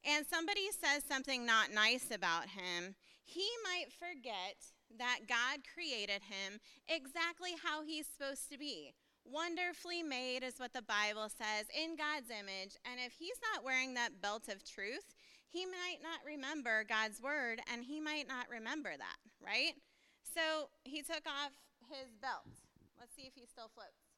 and 0.04 0.26
somebody 0.26 0.68
says 0.73 1.04
something 1.09 1.47
not 1.47 1.73
nice 1.73 2.11
about 2.11 2.49
him, 2.49 2.97
he 3.30 3.46
might 3.62 3.92
forget 3.94 4.58
that 4.99 5.30
God 5.30 5.62
created 5.62 6.22
him 6.26 6.58
exactly 6.88 7.54
how 7.62 7.82
he's 7.82 8.10
supposed 8.10 8.50
to 8.50 8.58
be. 8.58 8.94
Wonderfully 9.22 10.02
made 10.02 10.42
is 10.42 10.58
what 10.58 10.72
the 10.75 10.82
Bible 10.82 11.30
says, 11.30 11.70
in 11.70 11.94
God's 11.94 12.30
image. 12.30 12.75
And 12.82 12.99
if 12.99 13.14
he's 13.14 13.38
not 13.52 13.62
wearing 13.62 13.94
that 13.94 14.20
belt 14.20 14.49
of 14.49 14.66
truth, 14.66 15.14
he 15.46 15.66
might 15.66 16.02
not 16.02 16.26
remember 16.26 16.82
God's 16.82 17.22
word 17.22 17.60
and 17.70 17.84
he 17.84 18.00
might 18.00 18.26
not 18.26 18.50
remember 18.50 18.90
that, 18.90 19.20
right? 19.38 19.78
So 20.22 20.70
he 20.82 21.02
took 21.02 21.22
off 21.26 21.54
his 21.87 22.10
belt. 22.18 22.50
Let's 22.99 23.14
see 23.14 23.30
if 23.30 23.34
he 23.34 23.46
still 23.46 23.70
floats. 23.70 24.10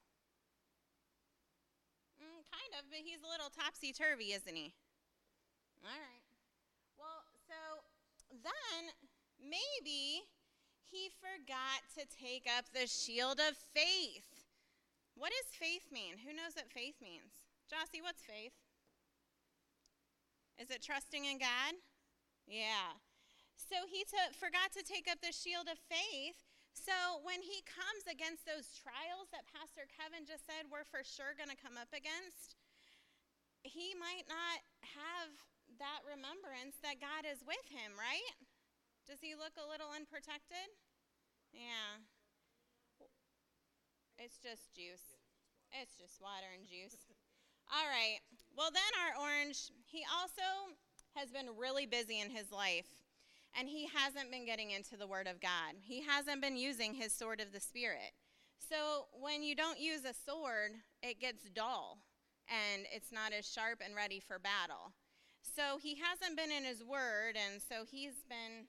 Mm, 2.17 2.41
kind 2.49 2.71
of, 2.79 2.89
but 2.89 3.01
he's 3.03 3.21
a 3.21 3.29
little 3.29 3.53
topsy 3.53 3.93
turvy, 3.93 4.33
isn't 4.33 4.55
he? 4.55 4.73
All 5.83 5.93
right. 5.93 6.22
Then 8.33 8.89
maybe 9.37 10.25
he 10.81 11.13
forgot 11.21 11.85
to 11.97 12.09
take 12.09 12.49
up 12.49 12.65
the 12.73 12.89
shield 12.89 13.37
of 13.37 13.53
faith. 13.53 14.45
What 15.13 15.29
does 15.29 15.53
faith 15.53 15.93
mean? 15.93 16.17
Who 16.25 16.33
knows 16.33 16.57
what 16.57 16.73
faith 16.73 16.97
means? 16.97 17.45
Jossie, 17.69 18.01
what's 18.01 18.25
faith? 18.25 18.57
Is 20.57 20.73
it 20.73 20.81
trusting 20.81 21.25
in 21.25 21.37
God? 21.37 21.77
Yeah. 22.49 22.97
So 23.57 23.85
he 23.89 24.05
forgot 24.37 24.73
to 24.73 24.85
take 24.85 25.05
up 25.09 25.21
the 25.21 25.33
shield 25.33 25.69
of 25.69 25.77
faith. 25.89 26.41
So 26.73 27.21
when 27.21 27.41
he 27.41 27.61
comes 27.65 28.09
against 28.09 28.49
those 28.49 28.73
trials 28.73 29.29
that 29.29 29.49
Pastor 29.49 29.85
Kevin 29.89 30.25
just 30.25 30.45
said 30.45 30.69
we're 30.69 30.89
for 30.89 31.05
sure 31.05 31.37
going 31.37 31.53
to 31.53 31.57
come 31.57 31.77
up 31.77 31.93
against, 31.93 32.57
he 33.61 33.93
might 33.93 34.25
not 34.25 34.59
have 34.97 35.31
that 35.79 36.05
remembrance 36.05 36.77
that 36.81 37.01
God 37.01 37.25
is 37.25 37.41
with 37.45 37.63
him, 37.69 37.95
right? 37.95 38.33
Does 39.07 39.19
he 39.21 39.35
look 39.35 39.55
a 39.59 39.69
little 39.69 39.91
unprotected? 39.93 40.69
Yeah. 41.53 42.01
It's 44.17 44.37
just 44.37 44.73
juice. 44.73 45.19
It's 45.73 45.97
just 45.97 46.21
water 46.21 46.47
and 46.53 46.65
juice. 46.67 46.97
All 47.71 47.87
right. 47.89 48.21
Well, 48.55 48.69
then 48.71 48.93
our 49.01 49.13
orange, 49.21 49.71
he 49.85 50.05
also 50.13 50.73
has 51.15 51.31
been 51.31 51.57
really 51.57 51.85
busy 51.85 52.21
in 52.21 52.29
his 52.29 52.51
life, 52.51 52.89
and 53.57 53.67
he 53.67 53.87
hasn't 53.87 54.31
been 54.31 54.45
getting 54.45 54.71
into 54.71 54.97
the 54.97 55.07
Word 55.07 55.27
of 55.27 55.41
God. 55.41 55.77
He 55.81 56.01
hasn't 56.01 56.41
been 56.41 56.57
using 56.57 56.93
his 56.93 57.13
sword 57.13 57.41
of 57.41 57.51
the 57.51 57.59
Spirit. 57.59 58.13
So 58.57 59.07
when 59.11 59.43
you 59.43 59.55
don't 59.55 59.79
use 59.79 60.05
a 60.05 60.13
sword, 60.13 60.71
it 61.01 61.19
gets 61.19 61.43
dull 61.53 61.99
and 62.49 62.85
it's 62.93 63.11
not 63.11 63.33
as 63.33 63.47
sharp 63.49 63.81
and 63.83 63.95
ready 63.95 64.19
for 64.19 64.39
battle. 64.39 64.93
So 65.43 65.77
he 65.77 65.95
hasn't 65.95 66.37
been 66.37 66.51
in 66.51 66.63
his 66.63 66.83
word, 66.83 67.35
and 67.35 67.61
so 67.61 67.85
he's 67.85 68.23
been 68.27 68.65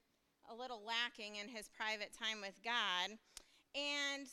a 0.51 0.55
little 0.55 0.83
lacking 0.85 1.37
in 1.37 1.49
his 1.49 1.71
private 1.71 2.13
time 2.13 2.41
with 2.43 2.61
God. 2.63 3.17
And 3.75 4.27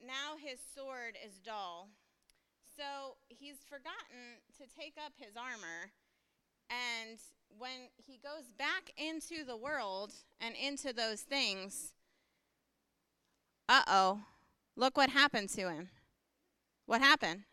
now 0.00 0.36
his 0.38 0.60
sword 0.74 1.16
is 1.24 1.38
dull. 1.38 1.88
So 2.76 3.16
he's 3.28 3.56
forgotten 3.68 4.38
to 4.58 4.64
take 4.78 4.94
up 5.04 5.12
his 5.16 5.36
armor. 5.36 5.90
And 6.70 7.18
when 7.58 7.88
he 7.96 8.18
goes 8.18 8.52
back 8.56 8.92
into 8.96 9.44
the 9.44 9.56
world 9.56 10.12
and 10.40 10.54
into 10.54 10.92
those 10.92 11.22
things, 11.22 11.94
uh 13.68 13.82
oh, 13.88 14.20
look 14.76 14.96
what 14.96 15.10
happened 15.10 15.48
to 15.50 15.68
him. 15.68 15.88
What 16.86 17.00
happened? 17.00 17.44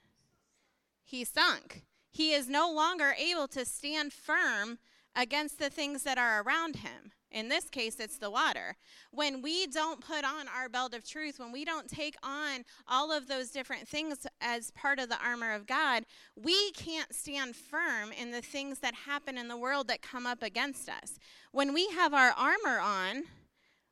He 1.04 1.24
sunk 1.24 1.84
he 2.16 2.32
is 2.32 2.48
no 2.48 2.72
longer 2.72 3.14
able 3.20 3.46
to 3.46 3.66
stand 3.66 4.14
firm 4.14 4.80
against 5.18 5.60
the 5.60 5.70
things 5.70 6.04
that 6.04 6.18
are 6.18 6.42
around 6.42 6.78
him. 6.78 7.12
In 7.30 7.50
this 7.50 7.70
case, 7.70 8.00
it's 8.00 8.18
the 8.18 8.32
water. 8.32 8.78
When 9.12 9.42
we 9.42 9.68
don't 9.68 10.00
put 10.00 10.24
on 10.24 10.48
our 10.48 10.70
belt 10.70 10.94
of 10.94 11.06
truth, 11.06 11.40
when 11.40 11.52
we 11.52 11.66
don't 11.66 11.90
take 11.90 12.16
on 12.24 12.64
all 12.88 13.12
of 13.12 13.28
those 13.28 13.50
different 13.50 13.86
things 13.90 14.26
as 14.40 14.72
part 14.72 14.98
of 14.98 15.10
the 15.10 15.22
armor 15.22 15.52
of 15.52 15.68
God, 15.68 16.06
we 16.38 16.72
can't 16.72 17.14
stand 17.14 17.54
firm 17.54 18.14
in 18.14 18.32
the 18.32 18.42
things 18.42 18.80
that 18.80 18.96
happen 19.06 19.38
in 19.38 19.50
the 19.50 19.58
world 19.58 19.90
that 19.90 20.02
come 20.02 20.26
up 20.26 20.42
against 20.42 20.88
us. 20.88 21.20
When 21.52 21.74
we 21.74 21.90
have 21.90 22.14
our 22.14 22.32
armor 22.32 22.80
on, 22.80 23.24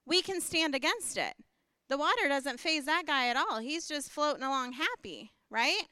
we 0.05 0.21
can 0.21 0.39
stand 0.39 0.75
against 0.75 1.17
it. 1.17 1.33
The 1.89 1.97
water 1.97 2.29
doesn't 2.29 2.61
faze 2.61 2.85
that 2.85 3.03
guy 3.05 3.27
at 3.27 3.35
all. 3.35 3.59
He's 3.59 3.85
just 3.85 4.11
floating 4.11 4.43
along 4.43 4.73
happy, 4.73 5.33
right? 5.49 5.89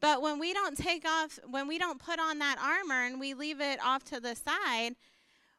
But 0.00 0.22
when 0.22 0.38
we 0.38 0.52
don't 0.52 0.76
take 0.76 1.06
off, 1.06 1.38
when 1.48 1.68
we 1.68 1.78
don't 1.78 1.98
put 1.98 2.18
on 2.18 2.38
that 2.38 2.58
armor 2.58 3.04
and 3.04 3.20
we 3.20 3.34
leave 3.34 3.60
it 3.60 3.78
off 3.84 4.04
to 4.04 4.20
the 4.20 4.34
side, 4.34 4.96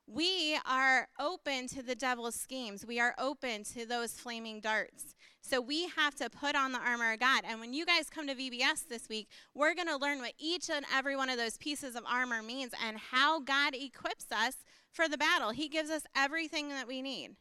we 0.07 0.57
are 0.65 1.07
open 1.19 1.67
to 1.69 1.83
the 1.83 1.95
devil's 1.95 2.35
schemes. 2.35 2.85
We 2.85 2.99
are 2.99 3.15
open 3.17 3.63
to 3.75 3.85
those 3.85 4.13
flaming 4.13 4.59
darts. 4.59 5.15
So 5.41 5.61
we 5.61 5.87
have 5.95 6.15
to 6.15 6.29
put 6.29 6.55
on 6.55 6.71
the 6.71 6.79
armor 6.79 7.13
of 7.13 7.19
God. 7.19 7.43
And 7.47 7.59
when 7.59 7.73
you 7.73 7.85
guys 7.85 8.09
come 8.09 8.27
to 8.27 8.35
VBS 8.35 8.87
this 8.87 9.07
week, 9.07 9.27
we're 9.53 9.73
going 9.73 9.87
to 9.87 9.97
learn 9.97 10.19
what 10.19 10.33
each 10.37 10.69
and 10.69 10.85
every 10.93 11.15
one 11.15 11.29
of 11.29 11.37
those 11.37 11.57
pieces 11.57 11.95
of 11.95 12.03
armor 12.05 12.41
means 12.41 12.73
and 12.85 12.97
how 12.97 13.39
God 13.39 13.73
equips 13.73 14.31
us 14.31 14.57
for 14.91 15.07
the 15.07 15.17
battle. 15.17 15.51
He 15.51 15.69
gives 15.69 15.89
us 15.89 16.03
everything 16.15 16.69
that 16.69 16.87
we 16.87 17.01
need. 17.01 17.31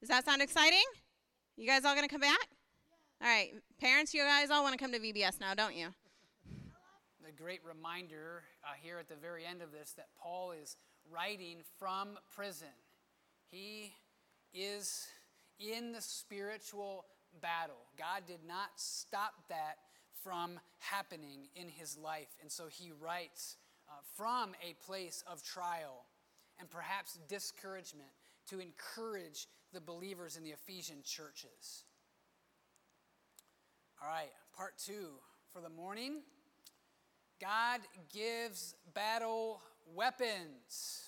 Does 0.00 0.08
that 0.08 0.24
sound 0.24 0.42
exciting? 0.42 0.84
You 1.56 1.66
guys 1.66 1.84
all 1.84 1.94
going 1.94 2.08
to 2.08 2.12
come 2.12 2.20
back? 2.20 2.57
All 3.20 3.26
right, 3.28 3.50
parents, 3.80 4.14
you 4.14 4.22
guys 4.22 4.48
all 4.48 4.62
want 4.62 4.78
to 4.78 4.78
come 4.78 4.92
to 4.92 5.00
VBS 5.00 5.40
now, 5.40 5.52
don't 5.52 5.74
you? 5.74 5.88
A 7.26 7.32
great 7.32 7.58
reminder 7.66 8.44
uh, 8.64 8.74
here 8.80 8.96
at 9.00 9.08
the 9.08 9.16
very 9.16 9.44
end 9.44 9.60
of 9.60 9.72
this 9.72 9.92
that 9.96 10.06
Paul 10.22 10.52
is 10.52 10.76
writing 11.10 11.58
from 11.80 12.10
prison. 12.32 12.68
He 13.50 13.92
is 14.54 15.08
in 15.58 15.90
the 15.90 16.00
spiritual 16.00 17.06
battle. 17.42 17.88
God 17.98 18.22
did 18.24 18.46
not 18.46 18.68
stop 18.76 19.32
that 19.48 19.78
from 20.22 20.60
happening 20.78 21.48
in 21.56 21.68
his 21.68 21.98
life. 21.98 22.28
And 22.40 22.50
so 22.50 22.68
he 22.70 22.92
writes 23.00 23.56
uh, 23.88 23.94
from 24.16 24.52
a 24.62 24.74
place 24.86 25.24
of 25.26 25.42
trial 25.42 26.04
and 26.60 26.70
perhaps 26.70 27.18
discouragement 27.28 28.10
to 28.50 28.60
encourage 28.60 29.48
the 29.72 29.80
believers 29.80 30.36
in 30.36 30.44
the 30.44 30.50
Ephesian 30.50 30.98
churches. 31.04 31.82
All 34.00 34.08
right, 34.08 34.30
part 34.56 34.74
two 34.78 35.08
for 35.52 35.60
the 35.60 35.68
morning. 35.68 36.20
God 37.40 37.80
gives 38.14 38.76
battle 38.94 39.60
weapons. 39.92 41.02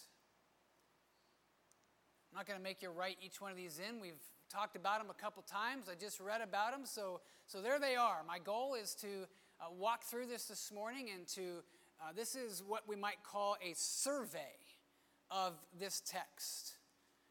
I'm 2.33 2.39
not 2.39 2.49
going 2.49 2.59
to 2.59 2.63
make 2.63 2.83
you 2.83 2.91
write 2.91 3.19
each 3.25 3.41
one 3.41 3.53
of 3.53 3.57
these 3.57 3.79
in. 3.79 4.01
We've 4.01 4.19
talked 4.53 4.75
about 4.75 5.01
them 5.01 5.09
a 5.09 5.23
couple 5.23 5.45
times. 5.45 5.87
I 5.89 5.95
just 5.95 6.19
read 6.19 6.41
about 6.41 6.73
them. 6.73 6.81
So, 6.85 7.21
so 7.47 7.63
there 7.63 7.79
they 7.79 7.95
are. 7.95 8.23
My 8.27 8.41
goal 8.41 8.75
is 8.75 8.97
to 8.97 9.07
uh, 9.61 9.67
walk 9.79 10.03
through 10.03 10.27
this 10.27 10.47
this 10.47 10.73
morning 10.75 11.11
and 11.15 11.29
to, 11.29 11.63
uh, 12.01 12.13
this 12.17 12.35
is 12.35 12.61
what 12.67 12.89
we 12.89 12.97
might 12.97 13.23
call 13.23 13.57
a 13.63 13.73
survey 13.77 14.59
of 15.31 15.53
this 15.79 16.03
text. 16.05 16.73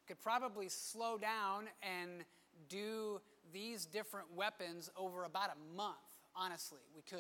Could 0.08 0.22
probably 0.22 0.70
slow 0.70 1.18
down 1.18 1.66
and 1.84 2.24
do 2.70 3.20
these 3.54 3.86
different 3.86 4.28
weapons 4.36 4.90
over 4.98 5.24
about 5.24 5.50
a 5.50 5.76
month, 5.76 5.98
honestly, 6.36 6.80
we 6.96 7.02
could. 7.02 7.20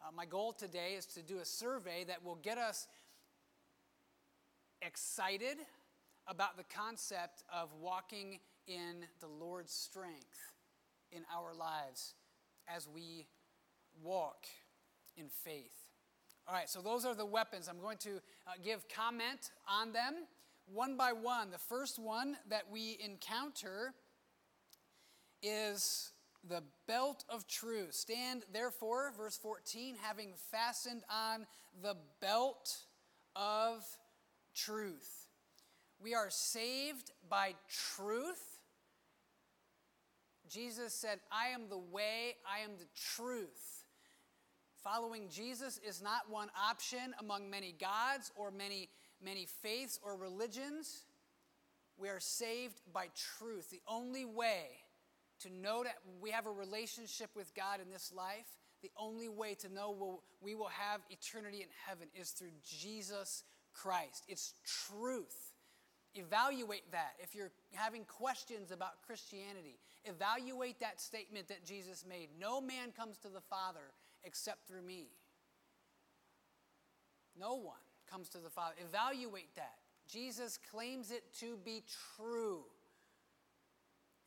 Uh, 0.00 0.10
my 0.14 0.24
goal 0.24 0.52
today 0.52 0.94
is 0.96 1.06
to 1.06 1.22
do 1.22 1.38
a 1.38 1.44
survey 1.44 2.04
that 2.04 2.24
will 2.24 2.36
get 2.36 2.58
us 2.58 2.88
excited 4.80 5.58
about 6.26 6.56
the 6.56 6.64
concept 6.64 7.44
of 7.52 7.68
walking 7.80 8.40
in 8.66 9.04
the 9.20 9.26
Lord's 9.26 9.72
strength 9.72 10.52
in 11.10 11.22
our 11.34 11.54
lives 11.54 12.14
as 12.68 12.88
we 12.88 13.26
walk 14.02 14.46
in 15.16 15.28
faith. 15.28 15.74
All 16.48 16.54
right, 16.54 16.68
so 16.68 16.80
those 16.80 17.04
are 17.04 17.14
the 17.14 17.26
weapons. 17.26 17.68
I'm 17.68 17.80
going 17.80 17.98
to 17.98 18.16
uh, 18.46 18.52
give 18.64 18.88
comment 18.88 19.50
on 19.68 19.92
them 19.92 20.26
one 20.66 20.96
by 20.96 21.12
one. 21.12 21.50
The 21.50 21.58
first 21.58 21.98
one 21.98 22.36
that 22.48 22.64
we 22.70 22.98
encounter 23.04 23.94
is 25.42 26.12
the 26.48 26.62
belt 26.86 27.24
of 27.28 27.46
truth. 27.46 27.94
Stand 27.94 28.44
therefore, 28.52 29.12
verse 29.16 29.36
14, 29.36 29.96
having 30.00 30.32
fastened 30.50 31.02
on 31.10 31.46
the 31.82 31.96
belt 32.20 32.78
of 33.36 33.84
truth. 34.54 35.28
We 36.02 36.14
are 36.14 36.30
saved 36.30 37.12
by 37.28 37.54
truth. 37.68 38.60
Jesus 40.48 40.92
said, 40.92 41.20
I 41.30 41.48
am 41.48 41.68
the 41.68 41.78
way, 41.78 42.34
I 42.46 42.64
am 42.64 42.72
the 42.78 42.88
truth. 43.16 43.84
Following 44.82 45.28
Jesus 45.30 45.78
is 45.86 46.02
not 46.02 46.28
one 46.28 46.50
option 46.60 47.14
among 47.20 47.48
many 47.48 47.72
gods 47.80 48.32
or 48.34 48.50
many, 48.50 48.88
many 49.24 49.46
faiths 49.62 50.00
or 50.02 50.16
religions. 50.16 51.04
We 51.96 52.08
are 52.08 52.18
saved 52.18 52.80
by 52.92 53.06
truth. 53.38 53.70
The 53.70 53.80
only 53.86 54.24
way 54.24 54.81
to 55.42 55.52
know 55.52 55.82
that 55.82 55.96
we 56.20 56.30
have 56.30 56.46
a 56.46 56.50
relationship 56.50 57.30
with 57.34 57.54
God 57.54 57.80
in 57.80 57.90
this 57.90 58.12
life, 58.14 58.46
the 58.82 58.90
only 58.96 59.28
way 59.28 59.54
to 59.54 59.72
know 59.72 60.20
we'll, 60.40 60.68
have 60.68 61.00
eternity 61.10 61.58
in 61.58 61.68
heaven 61.86 62.08
is 62.18 62.30
through 62.30 62.52
Jesus 62.64 63.44
Christ. 63.72 64.24
It's 64.28 64.54
truth. 64.88 65.52
Evaluate 66.14 66.90
that. 66.92 67.12
If 67.18 67.34
you're 67.34 67.52
having 67.72 68.04
questions 68.04 68.70
about 68.70 69.02
Christianity, 69.06 69.78
evaluate 70.04 70.80
that 70.80 71.00
statement 71.00 71.48
that 71.48 71.64
Jesus 71.64 72.04
made 72.08 72.28
No 72.38 72.60
man 72.60 72.92
comes 72.96 73.18
to 73.18 73.28
the 73.28 73.40
Father 73.40 73.94
except 74.24 74.66
through 74.68 74.82
me. 74.82 75.06
No 77.38 77.54
one 77.54 77.76
comes 78.10 78.28
to 78.30 78.38
the 78.38 78.50
Father. 78.50 78.74
Evaluate 78.88 79.54
that. 79.56 79.78
Jesus 80.06 80.58
claims 80.70 81.10
it 81.10 81.22
to 81.40 81.56
be 81.64 81.82
true. 82.16 82.64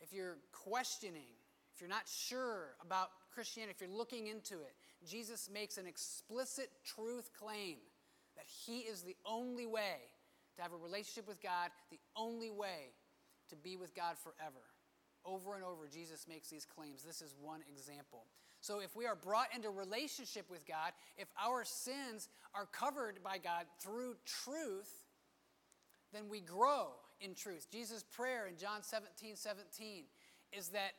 If 0.06 0.14
you're 0.14 0.38
questioning, 0.52 1.34
if 1.74 1.82
you're 1.82 1.90
not 1.90 2.08
sure 2.08 2.76
about 2.86 3.10
Christianity, 3.34 3.74
if 3.76 3.82
you're 3.82 3.98
looking 3.98 4.28
into 4.28 4.62
it, 4.62 4.76
Jesus 5.04 5.50
makes 5.52 5.78
an 5.80 5.88
explicit 5.88 6.70
truth 6.86 7.32
claim 7.38 7.78
that 8.36 8.46
He 8.46 8.80
is 8.80 9.02
the 9.02 9.16
only 9.26 9.66
way 9.66 9.98
to 10.58 10.62
have 10.62 10.74
a 10.74 10.78
relationship 10.78 11.28
with 11.28 11.42
God, 11.42 11.72
the 11.90 12.00
only 12.16 12.52
way 12.52 12.94
to 13.50 13.56
be 13.56 13.78
with 13.78 13.96
God 13.96 14.16
forever. 14.18 14.62
Over 15.26 15.56
and 15.56 15.64
over, 15.64 15.88
Jesus 15.92 16.28
makes 16.30 16.50
these 16.50 16.66
claims. 16.66 17.02
This 17.04 17.24
is 17.24 17.34
one 17.42 17.62
example. 17.68 18.26
So, 18.62 18.80
if 18.82 18.96
we 18.96 19.08
are 19.08 19.16
brought 19.16 19.48
into 19.56 19.72
relationship 19.72 20.52
with 20.52 20.68
God, 20.68 20.92
if 21.18 21.28
our 21.44 21.64
sins 21.64 22.30
are 22.54 22.68
covered 22.68 23.24
by 23.24 23.40
God 23.40 23.66
through 23.82 24.16
truth, 24.26 24.92
then 26.14 26.30
we 26.30 26.42
grow 26.42 26.90
in 27.26 27.36
truth. 27.36 27.68
Jesus' 27.72 28.04
prayer 28.04 28.48
in 28.48 28.58
John 28.58 28.82
17 28.82 29.36
17 29.36 30.04
is 30.54 30.70
that 30.70 30.94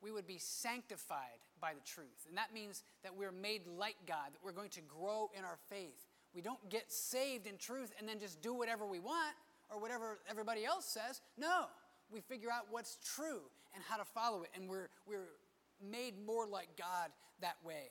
we 0.00 0.10
would 0.10 0.26
be 0.26 0.38
sanctified 0.38 1.42
by 1.60 1.74
the 1.74 1.80
truth. 1.80 2.26
And 2.28 2.36
that 2.38 2.54
means 2.54 2.82
that 3.02 3.16
we're 3.16 3.32
made 3.32 3.62
like 3.66 3.96
God, 4.06 4.32
that 4.32 4.38
we're 4.42 4.52
going 4.52 4.70
to 4.70 4.80
grow 4.80 5.30
in 5.36 5.44
our 5.44 5.58
faith. 5.68 6.06
We 6.34 6.40
don't 6.40 6.68
get 6.70 6.90
saved 6.90 7.46
in 7.46 7.56
truth 7.58 7.92
and 7.98 8.08
then 8.08 8.18
just 8.18 8.40
do 8.40 8.54
whatever 8.54 8.86
we 8.86 9.00
want 9.00 9.34
or 9.70 9.80
whatever 9.80 10.18
everybody 10.30 10.64
else 10.64 10.84
says. 10.86 11.20
No, 11.36 11.66
we 12.10 12.20
figure 12.20 12.50
out 12.50 12.66
what's 12.70 12.98
true 13.14 13.40
and 13.74 13.84
how 13.86 13.96
to 13.96 14.04
follow 14.04 14.42
it, 14.42 14.50
and 14.54 14.68
we're, 14.68 14.88
we're 15.06 15.28
made 15.90 16.14
more 16.24 16.46
like 16.46 16.68
God 16.78 17.10
that 17.40 17.56
way. 17.64 17.90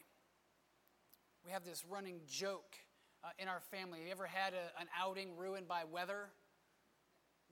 We 1.46 1.52
have 1.52 1.64
this 1.64 1.84
running 1.90 2.20
joke 2.28 2.76
uh, 3.24 3.30
in 3.40 3.48
our 3.48 3.62
family. 3.72 4.00
Have 4.00 4.08
you 4.08 4.12
ever 4.12 4.26
had 4.26 4.54
a, 4.54 4.82
an 4.82 4.88
outing 5.00 5.38
ruined 5.38 5.68
by 5.68 5.84
weather? 5.90 6.30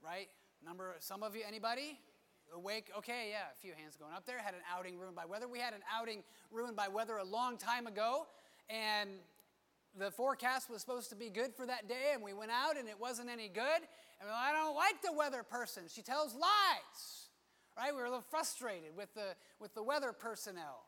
Right? 0.04 0.28
Number, 0.64 0.96
some 1.00 1.22
of 1.22 1.34
you, 1.36 1.42
anybody? 1.46 1.98
Awake? 2.54 2.90
Okay, 2.96 3.28
yeah, 3.30 3.50
a 3.52 3.60
few 3.60 3.72
hands 3.72 3.96
going 3.96 4.12
up 4.12 4.24
there. 4.24 4.38
Had 4.38 4.54
an 4.54 4.60
outing 4.72 4.98
ruined 4.98 5.16
by 5.16 5.24
weather. 5.24 5.48
We 5.48 5.58
had 5.58 5.74
an 5.74 5.82
outing 5.92 6.22
ruined 6.50 6.76
by 6.76 6.88
weather 6.88 7.16
a 7.16 7.24
long 7.24 7.58
time 7.58 7.86
ago, 7.86 8.26
and 8.70 9.10
the 9.98 10.10
forecast 10.10 10.70
was 10.70 10.80
supposed 10.80 11.10
to 11.10 11.16
be 11.16 11.30
good 11.30 11.54
for 11.54 11.66
that 11.66 11.88
day, 11.88 12.12
and 12.12 12.22
we 12.22 12.34
went 12.34 12.50
out 12.50 12.76
and 12.76 12.88
it 12.88 13.00
wasn't 13.00 13.30
any 13.30 13.48
good. 13.48 13.80
And 14.20 14.30
I 14.30 14.52
don't 14.52 14.74
like 14.74 15.02
the 15.02 15.12
weather 15.12 15.42
person. 15.42 15.84
She 15.88 16.02
tells 16.02 16.34
lies. 16.34 17.28
Right? 17.76 17.92
We 17.92 18.00
were 18.00 18.06
a 18.06 18.10
little 18.10 18.24
frustrated 18.30 18.96
with 18.96 19.12
the, 19.14 19.34
with 19.60 19.74
the 19.74 19.82
weather 19.82 20.12
personnel. 20.12 20.86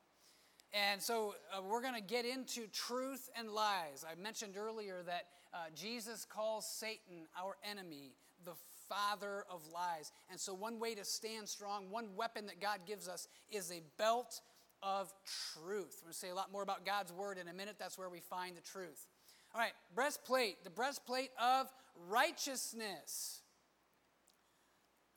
And 0.73 1.01
so 1.01 1.35
uh, 1.53 1.63
we're 1.63 1.83
going 1.83 1.95
to 1.95 2.01
get 2.03 2.25
into 2.25 2.67
truth 2.69 3.31
and 3.37 3.51
lies. 3.51 4.05
I 4.11 4.21
mentioned 4.21 4.57
earlier 4.59 5.03
that 5.07 5.25
uh, 5.53 5.57
Jesus 5.75 6.27
calls 6.27 6.67
Satan 6.67 7.27
our 7.39 7.57
enemy, 7.69 8.13
the 8.45 8.53
father 8.89 9.45
of 9.51 9.63
lies. 9.73 10.13
And 10.31 10.39
so, 10.39 10.55
one 10.55 10.79
way 10.79 10.95
to 10.95 11.05
stand 11.05 11.49
strong, 11.49 11.91
one 11.91 12.09
weapon 12.17 12.47
that 12.47 12.61
God 12.61 12.81
gives 12.87 13.09
us 13.09 13.29
is 13.51 13.71
a 13.71 13.83
belt 13.99 14.41
of 14.83 15.13
truth. 15.55 15.97
We're 16.01 16.07
going 16.07 16.13
to 16.13 16.19
say 16.19 16.31
a 16.31 16.35
lot 16.35 16.53
more 16.53 16.63
about 16.63 16.87
God's 16.87 17.13
word 17.13 17.39
in 17.39 17.49
a 17.49 17.53
minute. 17.53 17.77
That's 17.79 17.99
where 17.99 18.09
we 18.09 18.21
find 18.21 18.57
the 18.57 18.61
truth. 18.61 19.07
All 19.55 19.61
right, 19.61 19.73
breastplate, 19.95 20.63
the 20.65 20.71
breastplate 20.71 21.31
of 21.41 21.67
righteousness. 22.09 23.43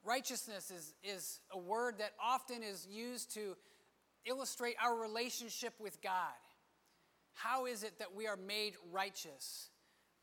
Righteousness 0.04 0.72
is, 0.72 0.94
is 1.04 1.40
a 1.52 1.60
word 1.60 2.00
that 2.00 2.14
often 2.22 2.64
is 2.64 2.88
used 2.90 3.34
to 3.36 3.56
illustrate 4.26 4.76
our 4.84 4.96
relationship 4.96 5.74
with 5.80 6.02
God. 6.02 6.12
How 7.34 7.66
is 7.66 7.84
it 7.84 8.00
that 8.00 8.16
we 8.16 8.28
are 8.28 8.38
made 8.38 8.74
righteous? 8.92 9.70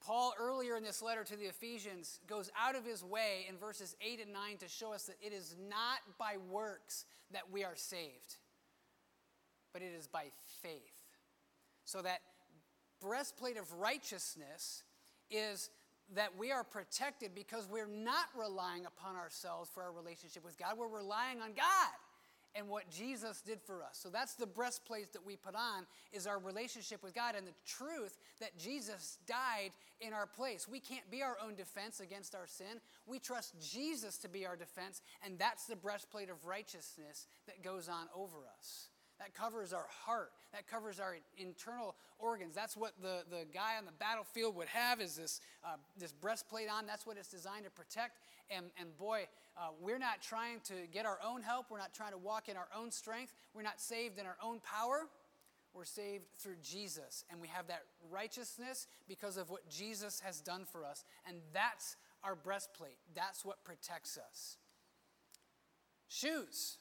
Paul, 0.00 0.32
earlier 0.38 0.76
in 0.76 0.84
this 0.84 1.02
letter 1.02 1.24
to 1.24 1.36
the 1.36 1.46
Ephesians, 1.46 2.20
goes 2.26 2.50
out 2.58 2.76
of 2.76 2.84
his 2.84 3.04
way 3.04 3.46
in 3.48 3.56
verses 3.56 3.96
8 4.00 4.20
and 4.20 4.32
9 4.32 4.58
to 4.58 4.68
show 4.68 4.92
us 4.92 5.04
that 5.04 5.16
it 5.20 5.32
is 5.32 5.56
not 5.68 5.98
by 6.18 6.36
works 6.50 7.04
that 7.32 7.50
we 7.50 7.64
are 7.64 7.76
saved 7.76 8.36
but 9.72 9.82
it 9.82 9.92
is 9.96 10.06
by 10.06 10.24
faith. 10.62 11.04
So 11.84 12.02
that 12.02 12.20
breastplate 13.00 13.56
of 13.56 13.72
righteousness 13.74 14.82
is 15.30 15.70
that 16.14 16.36
we 16.38 16.50
are 16.50 16.64
protected 16.64 17.34
because 17.34 17.68
we're 17.70 17.86
not 17.86 18.26
relying 18.36 18.86
upon 18.86 19.14
ourselves 19.16 19.70
for 19.72 19.82
our 19.82 19.92
relationship 19.92 20.44
with 20.44 20.58
God. 20.58 20.76
We're 20.76 20.88
relying 20.88 21.40
on 21.40 21.52
God 21.52 21.92
and 22.58 22.68
what 22.68 22.90
Jesus 22.90 23.40
did 23.40 23.60
for 23.62 23.82
us. 23.84 23.98
So 24.02 24.08
that's 24.08 24.34
the 24.34 24.46
breastplate 24.46 25.12
that 25.12 25.24
we 25.24 25.36
put 25.36 25.54
on 25.54 25.86
is 26.12 26.26
our 26.26 26.38
relationship 26.38 27.02
with 27.02 27.14
God 27.14 27.36
and 27.36 27.46
the 27.46 27.54
truth 27.64 28.18
that 28.40 28.58
Jesus 28.58 29.18
died 29.26 29.70
in 30.00 30.12
our 30.12 30.26
place. 30.26 30.66
We 30.68 30.80
can't 30.80 31.08
be 31.10 31.22
our 31.22 31.36
own 31.44 31.54
defense 31.54 32.00
against 32.00 32.34
our 32.34 32.46
sin. 32.46 32.80
We 33.06 33.20
trust 33.20 33.54
Jesus 33.60 34.18
to 34.18 34.28
be 34.28 34.44
our 34.44 34.56
defense, 34.56 35.00
and 35.24 35.38
that's 35.38 35.66
the 35.66 35.76
breastplate 35.76 36.30
of 36.30 36.44
righteousness 36.44 37.26
that 37.46 37.62
goes 37.62 37.88
on 37.88 38.06
over 38.14 38.38
us. 38.58 38.88
That 39.18 39.34
covers 39.34 39.72
our 39.72 39.86
heart. 40.04 40.30
That 40.52 40.68
covers 40.68 41.00
our 41.00 41.16
internal 41.36 41.96
organs. 42.18 42.54
That's 42.54 42.76
what 42.76 42.92
the, 43.02 43.22
the 43.30 43.44
guy 43.52 43.76
on 43.76 43.84
the 43.84 43.92
battlefield 43.98 44.54
would 44.56 44.68
have 44.68 45.00
is 45.00 45.16
this, 45.16 45.40
uh, 45.64 45.76
this 45.98 46.12
breastplate 46.12 46.68
on. 46.70 46.86
That's 46.86 47.06
what 47.06 47.16
it's 47.16 47.28
designed 47.28 47.64
to 47.64 47.70
protect. 47.70 48.18
And, 48.50 48.66
and 48.78 48.96
boy, 48.96 49.26
uh, 49.56 49.68
we're 49.80 49.98
not 49.98 50.22
trying 50.22 50.60
to 50.66 50.74
get 50.92 51.04
our 51.04 51.18
own 51.26 51.42
help. 51.42 51.66
We're 51.70 51.78
not 51.78 51.92
trying 51.92 52.12
to 52.12 52.18
walk 52.18 52.48
in 52.48 52.56
our 52.56 52.68
own 52.76 52.90
strength. 52.90 53.34
We're 53.54 53.62
not 53.62 53.80
saved 53.80 54.18
in 54.18 54.26
our 54.26 54.36
own 54.42 54.60
power. 54.60 55.08
We're 55.74 55.84
saved 55.84 56.24
through 56.38 56.56
Jesus. 56.62 57.24
And 57.30 57.40
we 57.40 57.48
have 57.48 57.66
that 57.66 57.82
righteousness 58.10 58.86
because 59.08 59.36
of 59.36 59.50
what 59.50 59.68
Jesus 59.68 60.20
has 60.20 60.40
done 60.40 60.64
for 60.64 60.84
us. 60.84 61.04
And 61.26 61.38
that's 61.52 61.96
our 62.24 62.34
breastplate. 62.34 62.98
That's 63.14 63.44
what 63.44 63.64
protects 63.64 64.16
us. 64.16 64.56
Shoes. 66.08 66.78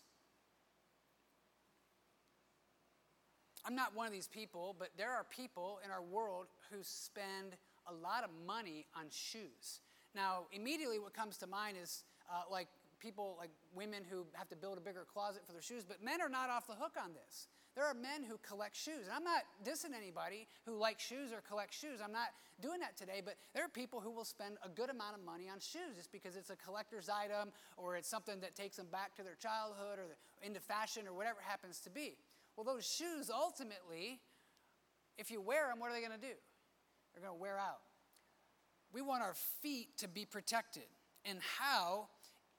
I'm 3.68 3.76
not 3.76 3.94
one 3.94 4.08
of 4.08 4.14
these 4.14 4.30
people, 4.30 4.78
but 4.80 4.90
there 4.98 5.12
are 5.12 5.26
people 5.26 5.80
in 5.84 5.92
our 5.92 6.02
world 6.02 6.48
who 6.72 6.78
spend 6.84 7.60
a 7.86 7.94
lot 7.94 8.24
of 8.24 8.30
money 8.48 8.86
on 8.96 9.08
shoes. 9.12 9.82
Now, 10.16 10.48
immediately 10.54 11.00
what 11.00 11.14
comes 11.14 11.36
to 11.40 11.48
mind 11.48 11.76
is 11.82 12.06
uh, 12.32 12.44
like 12.50 12.70
people, 13.02 13.36
like 13.38 13.50
women 13.76 14.04
who 14.10 14.26
have 14.34 14.48
to 14.50 14.56
build 14.56 14.78
a 14.78 14.82
bigger 14.82 15.06
closet 15.12 15.42
for 15.46 15.52
their 15.52 15.62
shoes, 15.62 15.84
but 15.84 16.02
men 16.02 16.22
are 16.22 16.30
not 16.30 16.50
off 16.50 16.66
the 16.66 16.76
hook 16.76 16.96
on 16.96 17.12
this. 17.12 17.50
There 17.76 17.86
are 17.86 17.94
men 17.94 18.24
who 18.24 18.40
collect 18.42 18.76
shoes. 18.76 19.04
And 19.04 19.12
I'm 19.14 19.24
not 19.24 19.44
dissing 19.64 19.94
anybody 19.96 20.48
who 20.66 20.76
likes 20.76 21.06
shoes 21.06 21.32
or 21.32 21.42
collects 21.46 21.78
shoes. 21.78 22.00
I'm 22.02 22.14
not 22.14 22.30
doing 22.62 22.80
that 22.80 22.96
today, 22.98 23.22
but 23.24 23.36
there 23.54 23.64
are 23.66 23.70
people 23.70 24.00
who 24.00 24.10
will 24.10 24.26
spend 24.26 24.58
a 24.64 24.70
good 24.70 24.90
amount 24.90 25.14
of 25.14 25.24
money 25.24 25.48
on 25.48 25.60
shoes 25.60 25.94
just 25.96 26.12
because 26.12 26.36
it's 26.38 26.50
a 26.50 26.56
collector's 26.56 27.10
item 27.10 27.52
or 27.76 27.98
it's 27.98 28.10
something 28.10 28.40
that 28.40 28.56
takes 28.56 28.78
them 28.78 28.88
back 28.92 29.14
to 29.18 29.24
their 29.24 29.36
childhood 29.36 30.00
or 30.00 30.16
into 30.42 30.60
fashion 30.60 31.04
or 31.06 31.14
whatever 31.14 31.38
happens 31.46 31.80
to 31.82 31.92
be. 31.92 32.16
Well, 32.58 32.66
those 32.66 32.86
shoes 32.86 33.30
ultimately, 33.34 34.20
if 35.18 35.30
you 35.30 35.40
wear 35.40 35.68
them, 35.70 35.80
what 35.80 35.92
are 35.92 35.94
they 35.94 36.00
going 36.00 36.20
to 36.20 36.28
do? 36.28 36.34
They're 37.14 37.24
going 37.24 37.38
to 37.38 37.42
wear 37.42 37.58
out. 37.58 37.82
We 38.92 39.02
want 39.02 39.22
our 39.22 39.36
feet 39.62 39.98
to 39.98 40.08
be 40.08 40.26
protected. 40.26 40.88
And 41.24 41.40
how, 41.60 42.08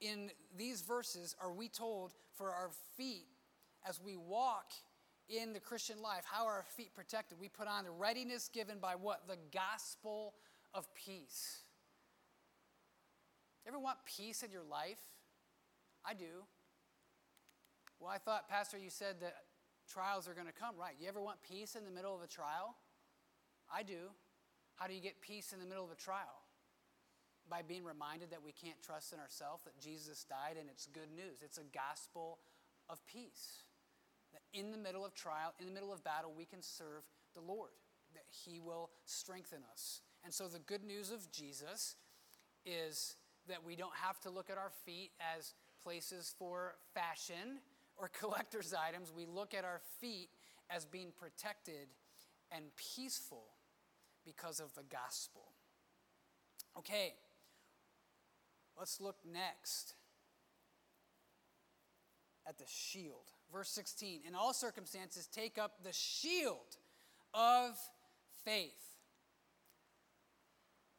in 0.00 0.30
these 0.56 0.82
verses, 0.82 1.34
are 1.42 1.52
we 1.52 1.68
told 1.68 2.12
for 2.36 2.50
our 2.50 2.70
feet 2.96 3.26
as 3.88 4.00
we 4.00 4.16
walk 4.16 4.70
in 5.28 5.52
the 5.52 5.60
Christian 5.60 6.00
life, 6.00 6.22
how 6.24 6.46
are 6.46 6.54
our 6.54 6.66
feet 6.76 6.94
protected? 6.94 7.38
We 7.40 7.48
put 7.48 7.66
on 7.66 7.84
the 7.84 7.90
readiness 7.90 8.48
given 8.48 8.78
by 8.78 8.94
what? 8.94 9.26
The 9.26 9.38
gospel 9.52 10.34
of 10.74 10.86
peace. 10.94 11.58
You 13.64 13.70
ever 13.70 13.78
want 13.78 13.98
peace 14.06 14.42
in 14.42 14.52
your 14.52 14.62
life? 14.62 15.00
I 16.04 16.14
do. 16.14 16.44
Well, 18.00 18.10
I 18.10 18.18
thought, 18.18 18.48
Pastor, 18.48 18.78
you 18.78 18.90
said 18.90 19.16
that 19.20 19.34
trials 19.88 20.28
are 20.28 20.34
going 20.34 20.46
to 20.46 20.52
come. 20.52 20.76
Right. 20.78 20.94
You 21.00 21.08
ever 21.08 21.20
want 21.20 21.38
peace 21.42 21.74
in 21.74 21.84
the 21.84 21.90
middle 21.90 22.14
of 22.14 22.22
a 22.22 22.26
trial? 22.26 22.76
I 23.72 23.82
do. 23.82 24.12
How 24.76 24.86
do 24.86 24.94
you 24.94 25.00
get 25.00 25.20
peace 25.20 25.52
in 25.52 25.58
the 25.58 25.66
middle 25.66 25.84
of 25.84 25.90
a 25.90 25.96
trial? 25.96 26.44
By 27.50 27.62
being 27.62 27.82
reminded 27.82 28.30
that 28.30 28.44
we 28.44 28.52
can't 28.52 28.80
trust 28.84 29.12
in 29.12 29.18
ourselves, 29.18 29.64
that 29.64 29.80
Jesus 29.80 30.24
died, 30.28 30.56
and 30.60 30.68
it's 30.68 30.86
good 30.86 31.10
news. 31.14 31.40
It's 31.42 31.58
a 31.58 31.66
gospel 31.74 32.38
of 32.88 33.04
peace. 33.06 33.64
That 34.32 34.42
in 34.52 34.70
the 34.70 34.78
middle 34.78 35.04
of 35.04 35.14
trial, 35.14 35.54
in 35.58 35.66
the 35.66 35.72
middle 35.72 35.92
of 35.92 36.04
battle, 36.04 36.32
we 36.36 36.44
can 36.44 36.62
serve 36.62 37.08
the 37.34 37.40
Lord, 37.40 37.70
that 38.14 38.24
He 38.30 38.60
will 38.60 38.90
strengthen 39.06 39.60
us. 39.72 40.02
And 40.24 40.32
so 40.32 40.46
the 40.46 40.58
good 40.58 40.84
news 40.84 41.10
of 41.10 41.30
Jesus 41.32 41.96
is 42.66 43.16
that 43.48 43.64
we 43.64 43.76
don't 43.76 43.94
have 43.94 44.20
to 44.20 44.30
look 44.30 44.50
at 44.50 44.58
our 44.58 44.70
feet 44.84 45.12
as 45.36 45.54
places 45.82 46.34
for 46.38 46.74
fashion 46.92 47.60
or 47.98 48.08
collector's 48.08 48.74
items. 48.74 49.12
We 49.14 49.26
look 49.26 49.54
at 49.54 49.64
our 49.64 49.80
feet 50.00 50.28
as 50.70 50.84
being 50.84 51.12
protected 51.18 51.88
and 52.50 52.64
peaceful 52.96 53.44
because 54.24 54.60
of 54.60 54.74
the 54.74 54.82
gospel. 54.82 55.52
Okay, 56.76 57.14
let's 58.78 59.00
look 59.00 59.16
next 59.30 59.94
at 62.46 62.58
the 62.58 62.64
shield. 62.66 63.32
Verse 63.52 63.68
16 63.70 64.20
In 64.26 64.34
all 64.34 64.52
circumstances, 64.52 65.26
take 65.26 65.58
up 65.58 65.82
the 65.82 65.92
shield 65.92 66.76
of 67.34 67.76
faith. 68.44 68.87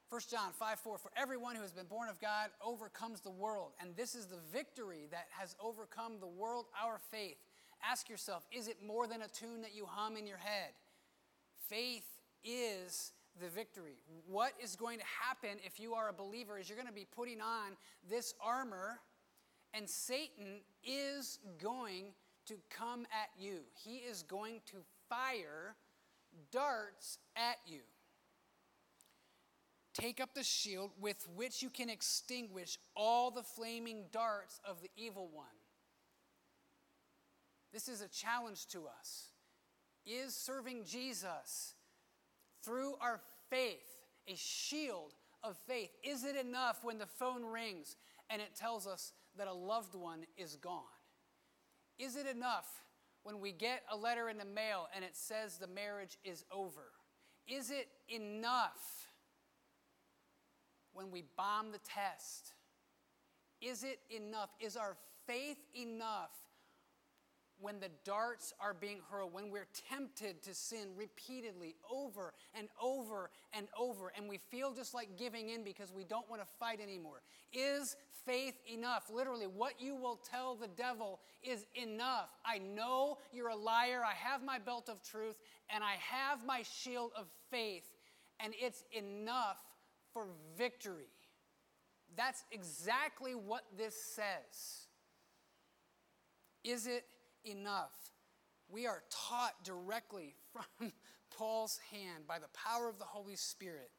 1 0.10 0.22
John 0.32 0.52
5 0.54 0.80
4 0.80 0.98
For 0.98 1.12
everyone 1.16 1.56
who 1.56 1.62
has 1.62 1.72
been 1.72 1.86
born 1.86 2.10
of 2.10 2.20
God 2.20 2.50
overcomes 2.66 3.22
the 3.22 3.30
world, 3.30 3.74
and 3.80 3.96
this 3.96 4.16
is 4.16 4.26
the 4.26 4.40
victory 4.52 5.08
that 5.12 5.28
has 5.30 5.56
overcome 5.64 6.14
the 6.20 6.28
world, 6.28 6.66
our 6.84 7.00
faith. 7.12 7.38
Ask 7.88 8.10
yourself 8.10 8.46
is 8.52 8.68
it 8.68 8.78
more 8.86 9.08
than 9.08 9.22
a 9.22 9.28
tune 9.28 9.62
that 9.62 9.76
you 9.76 9.86
hum 9.86 10.18
in 10.18 10.26
your 10.26 10.38
head? 10.38 10.72
Faith 11.68 12.08
is 12.44 13.12
the 13.40 13.50
victory. 13.50 13.98
What 14.28 14.54
is 14.62 14.76
going 14.76 14.98
to 14.98 15.06
happen 15.06 15.60
if 15.64 15.80
you 15.80 15.94
are 15.94 16.10
a 16.10 16.14
believer 16.14 16.58
is 16.58 16.68
you're 16.68 16.78
going 16.78 16.88
to 16.88 16.94
be 16.94 17.08
putting 17.16 17.40
on 17.40 17.78
this 18.10 18.34
armor, 18.44 19.00
and 19.76 19.88
Satan 19.88 20.62
is 20.84 21.38
going 21.62 22.06
to 22.48 22.56
come 22.72 23.06
at 23.14 23.30
you. 23.38 23.60
He 23.86 23.98
is 23.98 24.24
going 24.24 24.62
to 24.68 24.78
fire 25.08 25.76
darts 26.52 27.20
at 27.36 27.58
you. 27.68 27.82
Take 30.00 30.22
up 30.22 30.34
the 30.34 30.44
shield 30.44 30.92
with 31.00 31.28
which 31.36 31.62
you 31.62 31.70
can 31.70 31.90
extinguish 31.90 32.78
all 32.96 33.32
the 33.32 33.44
flaming 33.44 34.06
darts 34.12 34.62
of 34.64 34.82
the 34.82 34.90
evil 34.96 35.30
one. 35.32 35.46
This 37.74 37.90
is 37.90 38.02
a 38.02 38.08
challenge 38.08 38.68
to 38.68 38.86
us. 38.88 39.28
Is 40.06 40.34
serving 40.34 40.86
Jesus 40.86 41.76
through 42.64 42.96
our 43.02 43.20
faith 43.50 43.98
a 44.28 44.36
shield 44.36 45.14
of 45.44 45.58
faith? 45.68 45.90
Is 46.04 46.24
it 46.24 46.36
enough 46.36 46.84
when 46.84 46.98
the 46.98 47.06
phone 47.06 47.44
rings 47.44 47.98
and 48.30 48.42
it 48.42 48.56
tells 48.56 48.88
us 48.88 49.12
that 49.38 49.48
a 49.48 49.54
loved 49.54 49.96
one 49.96 50.22
is 50.38 50.56
gone? 50.56 50.84
Is 51.98 52.16
it 52.16 52.26
enough 52.26 52.68
when 53.24 53.40
we 53.40 53.52
get 53.52 53.84
a 53.92 53.98
letter 53.98 54.30
in 54.30 54.38
the 54.38 54.46
mail 54.46 54.88
and 54.96 55.04
it 55.04 55.16
says 55.16 55.58
the 55.58 55.68
marriage 55.68 56.18
is 56.24 56.46
over? 56.52 56.92
Is 57.48 57.70
it 57.70 57.90
enough 58.08 59.09
when 60.94 61.12
we 61.12 61.24
bomb 61.38 61.72
the 61.72 61.80
test? 61.80 62.54
Is 63.62 63.84
it 63.84 64.00
enough? 64.10 64.50
Is 64.60 64.78
our 64.78 64.96
faith 65.28 65.58
enough 65.76 66.32
when 67.60 67.80
the 67.80 67.90
darts 68.06 68.54
are 68.62 68.74
being 68.74 69.00
hurled, 69.12 69.34
when 69.34 69.52
we're 69.52 69.68
tempted 69.90 70.42
to 70.42 70.54
sin 70.54 70.88
repeatedly 70.96 71.76
over 71.92 72.34
and 72.58 72.70
over 72.82 73.30
and 73.54 73.68
over, 73.78 74.14
and 74.16 74.30
we 74.30 74.38
feel 74.38 74.74
just 74.74 74.94
like 74.94 75.18
giving 75.18 75.50
in 75.50 75.64
because 75.64 75.92
we 75.92 76.06
don't 76.06 76.30
want 76.30 76.42
to 76.42 76.48
fight 76.58 76.80
anymore? 76.80 77.22
Is 77.52 77.98
faith 78.26 78.56
enough? 78.72 79.12
Literally, 79.14 79.48
what 79.48 79.74
you 79.80 79.96
will 79.96 80.16
tell 80.16 80.56
the 80.56 80.70
devil 80.70 81.20
is 81.44 81.66
enough. 81.76 82.30
I 82.46 82.60
know 82.60 83.18
you're 83.34 83.50
a 83.50 83.56
liar. 83.56 84.04
I 84.06 84.14
have 84.14 84.42
my 84.44 84.58
belt 84.58 84.88
of 84.88 85.04
truth, 85.04 85.36
and 85.70 85.84
I 85.84 85.96
have 86.00 86.46
my 86.46 86.64
shield 86.64 87.12
of 87.18 87.28
faith, 87.52 87.92
and 88.40 88.54
it's 88.58 88.84
enough 88.94 89.58
for 90.14 90.28
victory. 90.58 91.12
That's 92.16 92.44
exactly 92.52 93.34
what 93.34 93.64
this 93.78 93.96
says. 93.96 94.88
Is 96.64 96.88
it 96.88 97.06
enough. 97.46 97.94
We 98.70 98.86
are 98.88 99.04
taught 99.10 99.64
directly 99.64 100.36
from 100.54 100.92
Paul's 101.36 101.80
hand 101.92 102.28
by 102.28 102.40
the 102.40 102.50
power 102.54 102.90
of 102.90 103.00
the 103.00 103.06
Holy 103.06 103.36
Spirit 103.36 103.92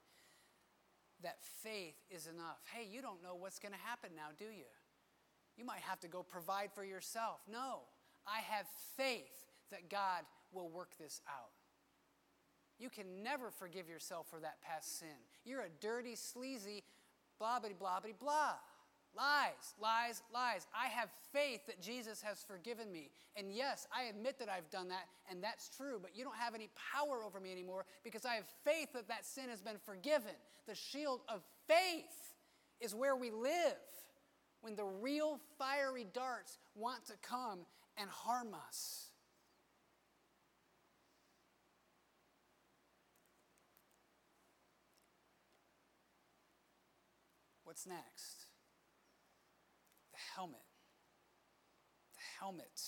that 1.23 1.37
faith 1.63 1.97
is 2.11 2.27
enough. 2.27 2.59
Hey, 2.73 2.87
you 2.91 3.03
don't 3.03 3.23
know 3.23 3.35
what's 3.35 3.59
going 3.59 3.73
to 3.73 3.81
happen 3.81 4.11
now, 4.17 4.29
do 4.39 4.47
you? 4.47 4.71
You 5.57 5.65
might 5.65 5.81
have 5.81 6.01
to 6.01 6.09
go 6.09 6.23
provide 6.23 6.71
for 6.75 6.85
yourself. 6.85 7.41
No, 7.51 7.81
I 8.27 8.41
have 8.41 8.67
faith 8.97 9.51
that 9.71 9.91
God 9.91 10.23
will 10.53 10.71
work 10.71 10.97
this 10.99 11.21
out. 11.29 11.51
You 12.81 12.89
can 12.89 13.23
never 13.23 13.51
forgive 13.51 13.89
yourself 13.89 14.27
for 14.31 14.41
that 14.41 14.61
past 14.63 14.99
sin. 14.99 15.09
You're 15.45 15.61
a 15.61 15.69
dirty, 15.81 16.17
sleazy, 16.17 16.83
blah, 17.39 17.61
blah, 17.61 17.71
blah, 17.79 18.01
blah, 18.01 18.11
blah. 18.19 18.55
Lies, 19.15 19.75
lies, 19.81 20.23
lies. 20.33 20.67
I 20.75 20.87
have 20.87 21.11
faith 21.33 21.67
that 21.67 21.83
Jesus 21.83 22.23
has 22.23 22.43
forgiven 22.43 22.93
me. 22.93 23.11
And 23.37 23.53
yes, 23.53 23.87
I 23.93 24.05
admit 24.05 24.39
that 24.39 24.49
I've 24.49 24.71
done 24.71 24.89
that, 24.89 25.09
and 25.29 25.43
that's 25.43 25.69
true, 25.69 25.99
but 26.01 26.17
you 26.17 26.25
don't 26.25 26.37
have 26.37 26.55
any 26.55 26.71
power 26.95 27.25
over 27.25 27.41
me 27.41 27.51
anymore 27.51 27.87
because 28.05 28.25
I 28.25 28.35
have 28.35 28.47
faith 28.65 28.93
that 28.95 29.09
that 29.09 29.27
sin 29.27 29.49
has 29.51 29.61
been 29.61 29.79
forgiven. 29.85 30.33
The 30.67 30.75
shield 30.75 31.21
of 31.29 31.43
faith 31.67 32.37
is 32.81 32.95
where 32.95 33.17
we 33.17 33.31
live 33.31 33.77
when 34.61 34.77
the 34.77 34.85
real 34.85 35.41
fiery 35.59 36.07
darts 36.13 36.59
want 36.75 37.05
to 37.07 37.15
come 37.21 37.61
and 37.97 38.09
harm 38.09 38.55
us. 38.69 39.10
What's 47.81 47.87
next? 47.87 48.45
The 50.13 50.19
helmet. 50.37 50.61
The 52.13 52.21
helmet 52.39 52.83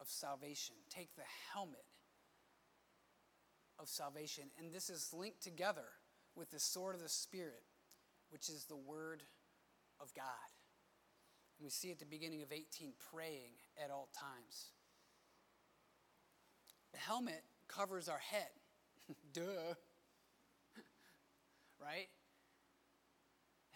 of 0.00 0.08
salvation. 0.08 0.74
Take 0.90 1.14
the 1.14 1.22
helmet 1.52 1.84
of 3.78 3.88
salvation. 3.88 4.44
And 4.58 4.72
this 4.72 4.90
is 4.90 5.14
linked 5.16 5.40
together 5.40 5.84
with 6.34 6.50
the 6.50 6.58
sword 6.58 6.96
of 6.96 7.00
the 7.00 7.08
Spirit, 7.08 7.62
which 8.30 8.48
is 8.48 8.64
the 8.64 8.76
Word 8.76 9.22
of 10.00 10.12
God. 10.14 10.50
And 11.58 11.64
we 11.64 11.70
see 11.70 11.92
at 11.92 12.00
the 12.00 12.06
beginning 12.06 12.42
of 12.42 12.50
18 12.50 12.92
praying 13.12 13.52
at 13.80 13.92
all 13.92 14.08
times. 14.18 14.72
The 16.92 16.98
helmet 16.98 17.44
covers 17.68 18.08
our 18.08 18.18
head. 18.18 18.50
Duh. 19.32 19.74
right? 21.80 22.08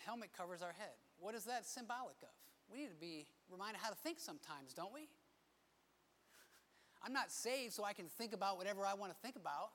Helmet 0.07 0.31
covers 0.37 0.63
our 0.63 0.73
head. 0.73 0.95
What 1.19 1.35
is 1.35 1.45
that 1.45 1.67
symbolic 1.67 2.17
of? 2.23 2.31
We 2.71 2.79
need 2.79 2.91
to 2.91 3.01
be 3.01 3.27
reminded 3.51 3.81
how 3.83 3.91
to 3.91 3.97
think 3.97 4.21
sometimes, 4.21 4.73
don't 4.73 4.95
we? 4.95 5.09
I'm 7.05 7.13
not 7.13 7.33
saved 7.33 7.73
so 7.73 7.85
I 7.85 7.93
can 7.93 8.07
think 8.07 8.33
about 8.33 8.57
whatever 8.57 8.87
I 8.87 8.95
want 8.95 9.13
to 9.13 9.19
think 9.19 9.35
about. 9.35 9.71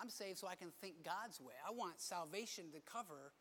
I'm 0.00 0.10
saved 0.10 0.38
so 0.38 0.46
I 0.46 0.54
can 0.54 0.68
think 0.80 1.04
God's 1.04 1.40
way. 1.40 1.54
I 1.66 1.72
want 1.72 2.00
salvation 2.00 2.66
to 2.72 2.80
cover 2.80 3.32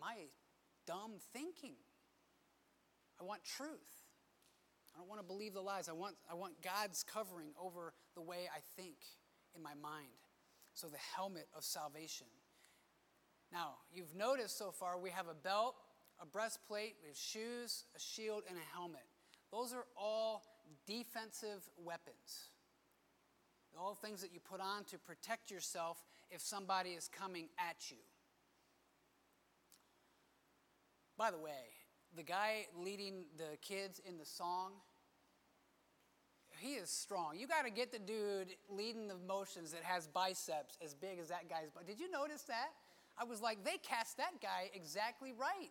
my 0.00 0.14
dumb 0.86 1.12
thinking. 1.32 1.76
I 3.20 3.24
want 3.24 3.44
truth. 3.44 4.10
I 4.94 4.98
don't 4.98 5.08
want 5.08 5.20
to 5.20 5.26
believe 5.26 5.54
the 5.54 5.60
lies. 5.60 5.88
I 5.88 5.92
want, 5.92 6.16
I 6.30 6.34
want 6.34 6.54
God's 6.62 7.04
covering 7.04 7.50
over 7.60 7.92
the 8.14 8.22
way 8.22 8.48
I 8.54 8.60
think 8.76 8.96
in 9.54 9.62
my 9.62 9.74
mind. 9.80 10.08
So, 10.72 10.88
the 10.88 10.98
helmet 11.16 11.48
of 11.56 11.64
salvation. 11.64 12.26
Now, 13.52 13.74
you've 13.92 14.14
noticed 14.14 14.56
so 14.56 14.70
far 14.70 14.98
we 14.98 15.10
have 15.10 15.28
a 15.28 15.34
belt, 15.34 15.74
a 16.20 16.26
breastplate, 16.26 16.96
we 17.02 17.08
have 17.08 17.16
shoes, 17.16 17.84
a 17.96 18.00
shield, 18.00 18.42
and 18.48 18.56
a 18.56 18.76
helmet. 18.76 19.06
Those 19.50 19.72
are 19.72 19.86
all 19.96 20.42
defensive 20.86 21.68
weapons. 21.82 22.50
All 23.78 23.94
things 23.94 24.20
that 24.20 24.32
you 24.32 24.40
put 24.40 24.60
on 24.60 24.84
to 24.84 24.98
protect 24.98 25.50
yourself 25.50 25.98
if 26.30 26.40
somebody 26.40 26.90
is 26.90 27.08
coming 27.08 27.48
at 27.58 27.90
you. 27.90 27.96
By 31.16 31.30
the 31.30 31.38
way, 31.38 31.70
the 32.16 32.22
guy 32.22 32.66
leading 32.76 33.24
the 33.36 33.56
kids 33.62 34.00
in 34.06 34.18
the 34.18 34.24
song, 34.24 34.72
he 36.58 36.74
is 36.74 36.90
strong. 36.90 37.38
You 37.38 37.46
got 37.46 37.64
to 37.64 37.70
get 37.70 37.92
the 37.92 37.98
dude 37.98 38.54
leading 38.68 39.06
the 39.06 39.16
motions 39.26 39.72
that 39.72 39.82
has 39.82 40.08
biceps 40.08 40.76
as 40.84 40.94
big 40.94 41.18
as 41.18 41.28
that 41.28 41.48
guy's. 41.48 41.70
But 41.74 41.86
did 41.86 42.00
you 42.00 42.10
notice 42.10 42.42
that? 42.42 42.70
I 43.20 43.24
was 43.24 43.42
like, 43.42 43.64
they 43.64 43.76
cast 43.76 44.16
that 44.16 44.40
guy 44.42 44.70
exactly 44.74 45.32
right. 45.32 45.68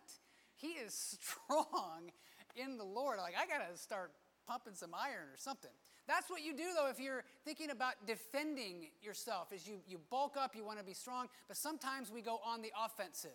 He 0.54 0.68
is 0.68 0.94
strong 1.20 2.12
in 2.54 2.76
the 2.76 2.84
Lord. 2.84 3.18
Like, 3.18 3.34
I 3.36 3.46
got 3.46 3.68
to 3.70 3.76
start 3.76 4.12
pumping 4.46 4.74
some 4.74 4.94
iron 4.94 5.28
or 5.32 5.36
something. 5.36 5.70
That's 6.06 6.30
what 6.30 6.42
you 6.42 6.54
do, 6.54 6.64
though, 6.76 6.88
if 6.88 7.00
you're 7.00 7.24
thinking 7.44 7.70
about 7.70 7.94
defending 8.06 8.88
yourself. 9.02 9.52
Is 9.52 9.66
you, 9.66 9.76
you 9.86 9.98
bulk 10.10 10.36
up, 10.36 10.54
you 10.54 10.64
want 10.64 10.78
to 10.78 10.84
be 10.84 10.94
strong, 10.94 11.28
but 11.48 11.56
sometimes 11.56 12.10
we 12.10 12.22
go 12.22 12.40
on 12.44 12.62
the 12.62 12.72
offensive. 12.84 13.30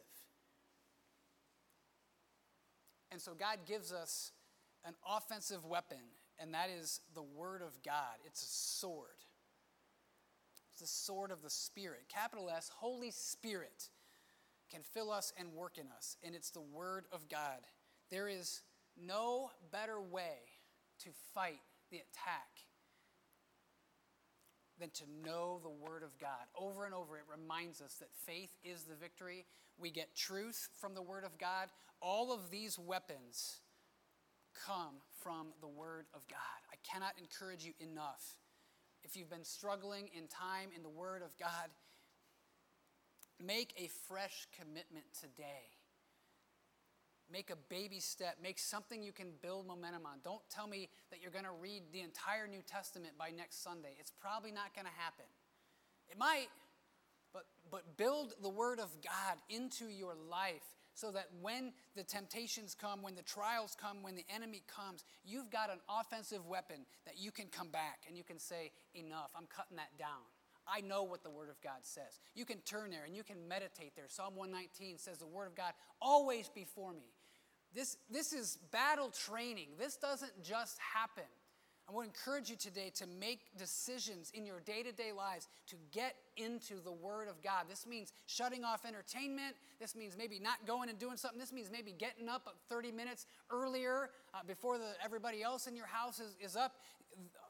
And 3.12 3.21
so 3.21 3.34
God 3.34 3.60
gives 3.65 3.91
us 3.93 4.32
an 4.86 4.93
offensive 5.10 5.65
weapon, 5.65 5.99
and 6.39 6.54
that 6.54 6.69
is 6.69 7.01
the 7.13 7.23
Word 7.23 7.62
of 7.62 7.82
God. 7.84 8.19
It's 8.25 8.43
a 8.43 8.80
sword. 8.80 9.23
It's 10.71 10.82
the 10.82 10.88
sword 10.88 11.32
of 11.32 11.41
the 11.41 11.49
Spirit. 11.49 12.06
Capital 12.13 12.49
S, 12.49 12.69
Holy 12.75 13.12
Spirit 13.12 13.89
can 14.71 14.82
fill 14.82 15.12
us 15.12 15.34
and 15.38 15.54
work 15.54 15.78
in 15.78 15.88
us, 15.95 16.17
and 16.23 16.36
it's 16.36 16.51
the 16.51 16.62
Word 16.62 17.06
of 17.12 17.30
God. 17.30 17.60
There 18.10 18.28
is 18.28 18.62
no 19.01 19.51
better 19.71 20.01
way 20.01 20.38
to 21.04 21.10
fight 21.34 21.62
the 21.91 21.97
attack 21.97 22.49
than 24.80 24.89
to 24.91 25.04
know 25.23 25.60
the 25.63 25.69
Word 25.69 26.04
of 26.04 26.17
God. 26.19 26.45
Over 26.58 26.86
and 26.86 26.93
over, 26.93 27.17
it 27.17 27.23
reminds 27.30 27.82
us 27.82 27.95
that 27.95 28.10
faith 28.25 28.56
is 28.63 28.84
the 28.84 28.95
victory. 28.95 29.45
We 29.78 29.91
get 29.91 30.15
truth 30.15 30.69
from 30.80 30.93
the 30.93 31.01
Word 31.01 31.23
of 31.23 31.38
God. 31.38 31.69
All 32.01 32.34
of 32.34 32.51
these 32.51 32.78
weapons 32.78 33.62
come 34.65 34.95
from 35.21 35.47
the 35.62 35.67
Word 35.67 36.06
of 36.13 36.28
God. 36.28 36.60
I 36.71 36.75
cannot 36.89 37.13
encourage 37.17 37.63
you 37.63 37.73
enough. 37.80 38.38
If 39.04 39.15
you've 39.15 39.30
been 39.30 39.45
struggling 39.45 40.10
in 40.17 40.28
time 40.28 40.69
in 40.75 40.82
the 40.82 40.89
Word 40.89 41.21
of 41.21 41.38
God, 41.38 41.69
make 43.43 43.74
a 43.78 43.89
fresh 44.08 44.48
commitment 44.58 45.06
today 45.19 45.76
Make 47.32 47.50
a 47.50 47.56
baby 47.69 48.00
step. 48.00 48.38
Make 48.41 48.60
something 48.60 49.02
you 49.02 49.12
can 49.12 49.28
build 49.41 49.65
momentum 49.65 50.06
on. 50.06 50.19
Don't 50.24 50.41
tell 50.50 50.67
me 50.67 50.89
that 51.10 51.21
you're 51.21 51.32
going 51.32 51.45
to 51.45 51.58
read 51.60 51.84
the 51.91 52.02
entire 52.02 52.48
New 52.48 52.62
Testament 52.62 53.13
by 53.17 53.32
next 53.36 53.63
Sunday. 53.63 53.95
It's 54.00 54.12
probably 54.12 54.52
not 54.52 54.76
going 54.76 54.86
to 54.86 55.02
happen. 55.02 55.26
It 56.10 56.19
might, 56.19 56.48
but, 57.34 57.45
but 57.71 57.98
build 57.98 58.34
the 58.43 58.50
Word 58.50 58.80
of 58.80 58.89
God 59.02 59.38
into 59.50 59.86
your 59.86 60.13
life 60.30 60.63
so 60.93 61.12
that 61.12 61.28
when 61.41 61.74
the 61.95 62.04
temptations 62.04 62.76
come, 62.80 63.02
when 63.02 63.15
the 63.15 63.24
trials 63.24 63.76
come, 63.80 64.04
when 64.04 64.15
the 64.15 64.26
enemy 64.34 64.62
comes, 64.67 65.04
you've 65.26 65.50
got 65.50 65.71
an 65.71 65.80
offensive 65.89 66.45
weapon 66.45 66.86
that 67.06 67.17
you 67.17 67.32
can 67.32 67.48
come 67.48 67.69
back 67.69 68.02
and 68.08 68.15
you 68.15 68.24
can 68.24 68.38
say, 68.38 68.71
Enough, 68.93 69.32
I'm 69.36 69.48
cutting 69.48 69.78
that 69.78 69.98
down. 69.98 70.24
I 70.67 70.82
know 70.82 71.04
what 71.04 71.23
the 71.23 71.30
Word 71.30 71.49
of 71.49 71.62
God 71.62 71.80
says. 71.84 72.19
You 72.34 72.45
can 72.45 72.58
turn 72.60 72.91
there 72.91 73.06
and 73.06 73.15
you 73.15 73.23
can 73.23 73.47
meditate 73.47 73.95
there. 73.95 74.06
Psalm 74.08 74.36
119 74.36 74.97
says, 74.97 75.19
The 75.19 75.28
Word 75.28 75.47
of 75.47 75.56
God 75.56 75.73
always 76.01 76.49
before 76.49 76.93
me. 76.93 77.13
This, 77.73 77.97
this 78.10 78.34
is 78.34 78.58
battle 78.71 79.10
training. 79.10 79.69
This 79.78 79.97
doesn't 79.97 80.43
just 80.43 80.78
happen. 80.80 81.25
I 81.88 81.91
want 81.91 82.12
to 82.12 82.19
encourage 82.19 82.50
you 82.50 82.56
today 82.56 82.91
to 82.95 83.06
make 83.06 83.56
decisions 83.58 84.32
in 84.34 84.43
your 84.43 84.60
day 84.60 84.82
to 84.82 84.91
day 84.91 85.12
lives 85.15 85.48
to 85.67 85.76
get 85.91 86.15
into 86.36 86.82
the 86.84 86.91
Word 86.91 87.28
of 87.28 87.43
God. 87.43 87.65
This 87.69 87.86
means 87.86 88.12
shutting 88.26 88.63
off 88.63 88.86
entertainment. 88.86 89.56
This 89.80 89.95
means 89.95 90.17
maybe 90.17 90.39
not 90.39 90.65
going 90.65 90.89
and 90.89 90.98
doing 90.98 91.15
something. 91.15 91.39
This 91.39 91.54
means 91.54 91.69
maybe 91.71 91.93
getting 91.95 92.28
up 92.28 92.56
30 92.69 92.91
minutes 92.91 93.28
earlier 93.52 94.10
uh, 94.34 94.39
before 94.48 94.80
the, 94.80 94.93
everybody 95.04 95.43
else 95.43 95.67
in 95.67 95.76
your 95.76 95.86
house 95.86 96.19
is, 96.19 96.36
is 96.43 96.56
up. 96.56 96.74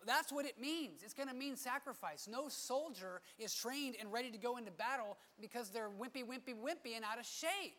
That's 0.06 0.34
what 0.34 0.46
it 0.46 0.60
means. 0.60 1.02
It's 1.02 1.14
going 1.14 1.30
to 1.30 1.36
mean 1.36 1.56
sacrifice. 1.56 2.28
No 2.30 2.50
soldier 2.50 3.22
is 3.40 3.56
trained 3.56 3.96
and 4.00 4.12
ready 4.12 4.32
to 4.32 4.38
go 4.38 4.58
into 4.58 4.70
battle 4.70 5.18
because 5.40 5.70
they're 5.70 5.90
wimpy, 5.90 6.24
wimpy, 6.26 6.54
wimpy 6.54 6.96
and 6.96 7.06
out 7.06 7.20
of 7.20 7.26
shape. 7.26 7.78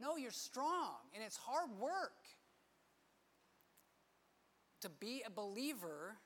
No, 0.00 0.16
you're 0.16 0.32
strong, 0.32 0.96
and 1.14 1.22
it's 1.22 1.36
hard 1.36 1.70
work 1.78 2.18
to 4.84 4.90
be 4.90 5.22
a 5.26 5.30
believer 5.30 6.16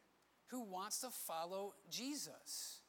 who 0.48 0.62
wants 0.62 1.00
to 1.00 1.10
follow 1.10 1.74
Jesus. 1.90 2.80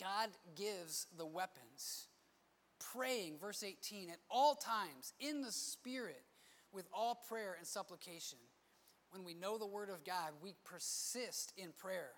God 0.00 0.30
gives 0.56 1.06
the 1.16 1.26
weapons. 1.26 2.08
Praying, 2.92 3.38
verse 3.40 3.62
18, 3.62 4.10
at 4.10 4.18
all 4.30 4.54
times 4.54 5.12
in 5.20 5.40
the 5.40 5.52
Spirit 5.52 6.22
with 6.72 6.86
all 6.92 7.20
prayer 7.28 7.54
and 7.58 7.66
supplication 7.66 8.38
when 9.10 9.24
we 9.24 9.34
know 9.34 9.56
the 9.56 9.66
Word 9.66 9.88
of 9.88 10.04
God, 10.04 10.32
we 10.42 10.54
persist 10.64 11.52
in 11.56 11.70
prayer. 11.72 12.10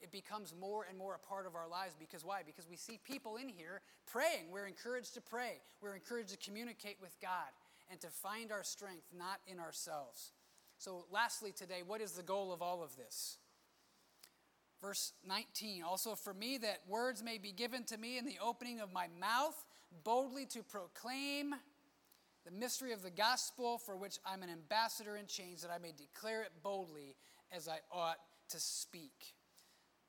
It 0.00 0.10
becomes 0.10 0.54
more 0.58 0.86
and 0.88 0.98
more 0.98 1.14
a 1.14 1.26
part 1.26 1.46
of 1.46 1.54
our 1.54 1.68
lives 1.68 1.94
because 1.98 2.24
why? 2.24 2.40
Because 2.44 2.68
we 2.68 2.76
see 2.76 2.98
people 3.04 3.36
in 3.36 3.48
here 3.48 3.80
praying. 4.06 4.50
We're 4.50 4.66
encouraged 4.66 5.14
to 5.14 5.20
pray, 5.20 5.60
we're 5.80 5.94
encouraged 5.94 6.30
to 6.30 6.38
communicate 6.38 6.96
with 7.00 7.14
God 7.20 7.52
and 7.90 8.00
to 8.00 8.08
find 8.08 8.50
our 8.50 8.64
strength 8.64 9.06
not 9.16 9.40
in 9.46 9.60
ourselves. 9.60 10.32
So, 10.78 11.06
lastly, 11.10 11.52
today, 11.52 11.82
what 11.86 12.00
is 12.00 12.12
the 12.12 12.22
goal 12.22 12.52
of 12.52 12.60
all 12.60 12.82
of 12.82 12.96
this? 12.96 13.38
Verse 14.80 15.12
19 15.26 15.82
Also, 15.82 16.14
for 16.14 16.34
me, 16.34 16.58
that 16.58 16.80
words 16.88 17.22
may 17.22 17.38
be 17.38 17.52
given 17.52 17.84
to 17.84 17.96
me 17.96 18.18
in 18.18 18.26
the 18.26 18.38
opening 18.42 18.80
of 18.80 18.92
my 18.92 19.06
mouth, 19.18 19.64
boldly 20.02 20.46
to 20.46 20.62
proclaim 20.62 21.54
the 22.44 22.50
mystery 22.50 22.92
of 22.92 23.02
the 23.02 23.10
gospel 23.10 23.78
for 23.78 23.96
which 23.96 24.18
I'm 24.26 24.42
an 24.42 24.50
ambassador 24.50 25.16
in 25.16 25.26
chains, 25.26 25.62
that 25.62 25.70
I 25.70 25.78
may 25.78 25.92
declare 25.96 26.42
it 26.42 26.50
boldly 26.62 27.16
as 27.50 27.68
I 27.68 27.78
ought 27.90 28.18
to 28.50 28.60
speak. 28.60 29.34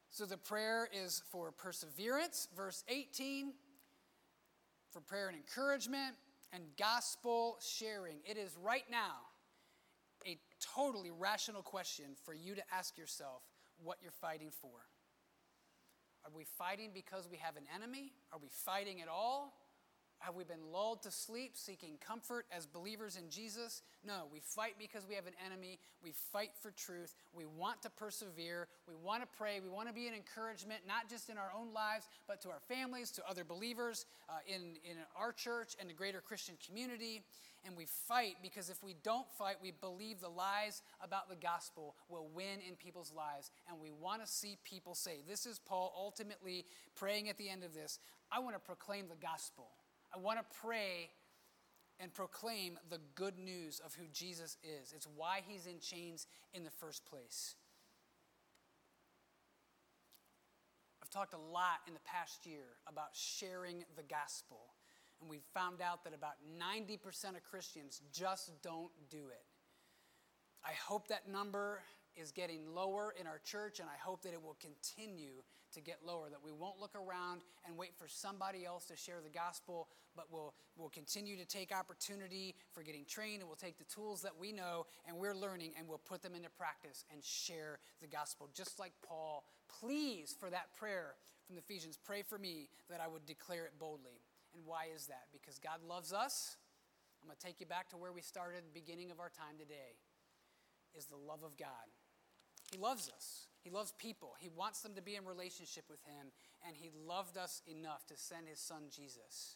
So 0.10 0.25
the 0.25 0.38
prayer 0.38 0.89
is 0.91 1.21
for 1.32 1.51
perseverance, 1.51 2.47
verse 2.56 2.84
18, 2.89 3.54
for 4.91 4.99
prayer 4.99 5.28
and 5.28 5.38
encouragement, 5.38 6.15
and 6.51 6.63
gospel 6.78 7.58
sharing. 7.62 8.17
It 8.25 8.38
is 8.38 8.56
right 8.62 8.86
now 8.89 9.24
totally 10.73 11.12
rational 11.12 11.62
question 11.62 12.06
for 12.23 12.34
you 12.34 12.56
to 12.56 12.62
ask 12.73 12.97
yourself 12.97 13.43
what 13.84 13.97
you're 14.01 14.12
fighting 14.12 14.49
for. 14.51 14.86
Are 16.25 16.32
we 16.36 16.45
fighting 16.58 16.91
because 16.93 17.28
we 17.30 17.38
have 17.38 17.56
an 17.56 17.65
enemy? 17.73 18.13
Are 18.34 18.39
we 18.39 18.49
fighting 18.49 19.01
at 19.01 19.08
all? 19.08 19.54
Have 20.25 20.33
we 20.33 20.43
been 20.43 20.71
lulled 20.73 21.03
to 21.03 21.11
sleep 21.11 21.51
seeking 21.53 21.99
comfort 22.03 22.47
as 22.51 22.65
believers 22.65 23.15
in 23.15 23.29
Jesus? 23.29 23.83
No, 24.03 24.23
we 24.33 24.39
fight 24.39 24.73
because 24.79 25.05
we 25.07 25.13
have 25.13 25.27
an 25.27 25.35
enemy. 25.45 25.77
We 26.03 26.13
fight 26.31 26.49
for 26.59 26.71
truth. 26.71 27.13
We 27.31 27.45
want 27.45 27.83
to 27.83 27.91
persevere. 27.91 28.67
We 28.88 28.95
want 28.95 29.21
to 29.21 29.27
pray. 29.38 29.59
We 29.63 29.69
want 29.69 29.88
to 29.88 29.93
be 29.93 30.07
an 30.07 30.15
encouragement, 30.15 30.79
not 30.88 31.11
just 31.11 31.29
in 31.29 31.38
our 31.38 31.51
own 31.55 31.75
lives, 31.75 32.07
but 32.27 32.41
to 32.41 32.49
our 32.49 32.59
families, 32.67 33.11
to 33.11 33.29
other 33.29 33.43
believers 33.43 34.07
uh, 34.27 34.33
in, 34.47 34.61
in 34.83 34.97
our 35.15 35.31
church 35.31 35.75
and 35.79 35.88
the 35.88 35.93
greater 35.93 36.21
Christian 36.21 36.55
community. 36.65 37.21
And 37.63 37.77
we 37.77 37.85
fight 37.85 38.38
because 38.41 38.71
if 38.71 38.83
we 38.83 38.95
don't 39.03 39.29
fight, 39.38 39.57
we 39.61 39.73
believe 39.79 40.21
the 40.21 40.29
lies 40.29 40.81
about 41.03 41.29
the 41.29 41.35
gospel 41.35 41.93
will 42.09 42.29
win 42.33 42.61
in 42.67 42.75
people's 42.77 43.13
lives. 43.15 43.51
And 43.69 43.79
we 43.79 43.91
want 43.91 44.25
to 44.25 44.31
see 44.31 44.57
people 44.63 44.95
say, 44.95 45.19
This 45.29 45.45
is 45.45 45.59
Paul 45.59 45.93
ultimately 45.95 46.65
praying 46.95 47.29
at 47.29 47.38
the 47.38 47.47
end 47.47 47.63
of 47.63 47.75
this. 47.75 47.99
I 48.31 48.39
want 48.39 48.55
to 48.55 48.59
proclaim 48.59 49.05
the 49.07 49.23
gospel. 49.23 49.67
I 50.15 50.19
want 50.19 50.39
to 50.39 50.45
pray 50.62 51.10
and 51.99 52.13
proclaim 52.13 52.80
the 52.89 52.99
good 53.15 53.38
news 53.38 53.82
of 53.86 53.93
who 53.95 54.06
Jesus 54.13 54.58
is. 54.63 54.93
It's 54.95 55.08
why 55.15 55.41
he's 55.45 55.65
in 55.65 55.80
chains 55.80 56.28
in 56.54 56.63
the 56.63 56.69
first 56.69 57.06
place. 57.06 57.56
I've 61.01 61.10
talked 61.10 61.34
a 61.34 61.51
lot 61.54 61.80
in 61.88 61.93
the 61.93 61.99
past 62.06 62.45
year 62.45 62.78
about 62.88 63.10
sharing 63.13 63.84
the 63.97 64.04
gospel, 64.04 64.73
and 65.19 65.30
we've 65.30 65.45
found 65.54 65.82
out 65.82 66.04
that 66.06 66.13
about 66.13 66.36
90% 66.60 67.36
of 67.36 67.43
Christians 67.43 68.01
just 68.13 68.51
don't 68.62 68.91
do 69.10 69.28
it. 69.28 69.45
I 70.63 70.71
hope 70.88 71.10
that 71.10 71.30
number 71.30 71.80
is 72.15 72.32
getting 72.32 72.73
lower 72.73 73.13
in 73.19 73.28
our 73.28 73.39
church, 73.43 73.80
and 73.80 73.89
I 73.89 73.97
hope 74.01 74.21
that 74.23 74.34
it 74.34 74.41
will 74.41 74.58
continue 74.62 75.43
to 75.73 75.82
get 75.82 75.97
lower, 76.06 76.30
that 76.30 76.43
we 76.43 76.51
won't 76.51 76.80
look 76.80 76.95
around 76.95 77.41
and 77.67 77.78
wait 77.78 77.91
for 77.97 78.08
somebody 78.08 78.65
else 78.65 78.86
to 78.86 78.95
share 78.95 79.17
the 79.21 79.30
gospel, 79.30 79.89
but 80.15 80.25
we'll, 80.32 80.54
we'll 80.78 80.89
continue 80.89 81.36
to 81.36 81.45
take 81.45 81.75
opportunity 81.75 82.56
for 82.71 82.84
getting 82.84 83.04
trained, 83.06 83.41
and 83.41 83.47
we'll 83.47 83.58
take 83.58 83.78
the 83.78 83.86
tools 83.86 84.21
that 84.21 84.32
we 84.39 84.51
know 84.51 84.86
and 85.08 85.17
we're 85.17 85.36
learning, 85.36 85.73
and 85.78 85.88
we'll 85.88 85.97
put 85.97 86.21
them 86.21 86.36
into 86.36 86.49
practice 86.49 87.04
and 87.12 87.23
share 87.23 87.80
the 88.01 88.08
gospel, 88.08 88.49
just 88.54 88.80
like 88.80 88.93
Paul. 89.06 89.43
Please, 89.82 90.36
for 90.39 90.49
that 90.49 90.73
prayer 90.78 91.15
from 91.45 91.56
the 91.56 91.62
Ephesians, 91.62 91.97
pray 92.04 92.21
for 92.21 92.38
me 92.38 92.69
that 92.89 93.01
I 93.01 93.08
would 93.08 93.25
declare 93.25 93.65
it 93.65 93.73
boldly. 93.78 94.21
And 94.56 94.65
why 94.65 94.88
is 94.95 95.08
that? 95.08 95.28
Because 95.34 95.60
God 95.60 95.84
loves 95.88 96.13
us. 96.13 96.56
I'm 97.21 97.28
going 97.28 97.38
to 97.38 97.45
take 97.45 97.60
you 97.60 97.65
back 97.65 97.89
to 97.89 97.97
where 97.97 98.13
we 98.13 98.21
started 98.21 98.62
beginning 98.73 99.12
of 99.12 99.19
our 99.19 99.30
time 99.30 99.58
today 99.60 99.97
is 100.95 101.06
the 101.08 101.17
love 101.17 101.43
of 101.43 101.58
God. 101.58 101.91
He 102.75 102.81
loves 102.81 103.07
us. 103.07 103.47
He 103.63 103.69
loves 103.69 103.95
people. 103.95 104.35
He 104.38 104.51
wants 104.51 104.81
them 104.81 104.95
to 104.95 105.01
be 105.01 105.15
in 105.15 105.23
relationship 105.23 105.85
with 105.88 106.03
Him, 106.03 106.27
and 106.67 106.75
He 106.75 106.91
loved 106.91 107.38
us 107.38 107.61
enough 107.71 108.05
to 108.11 108.17
send 108.19 108.51
His 108.51 108.59
Son 108.59 108.91
Jesus. 108.91 109.55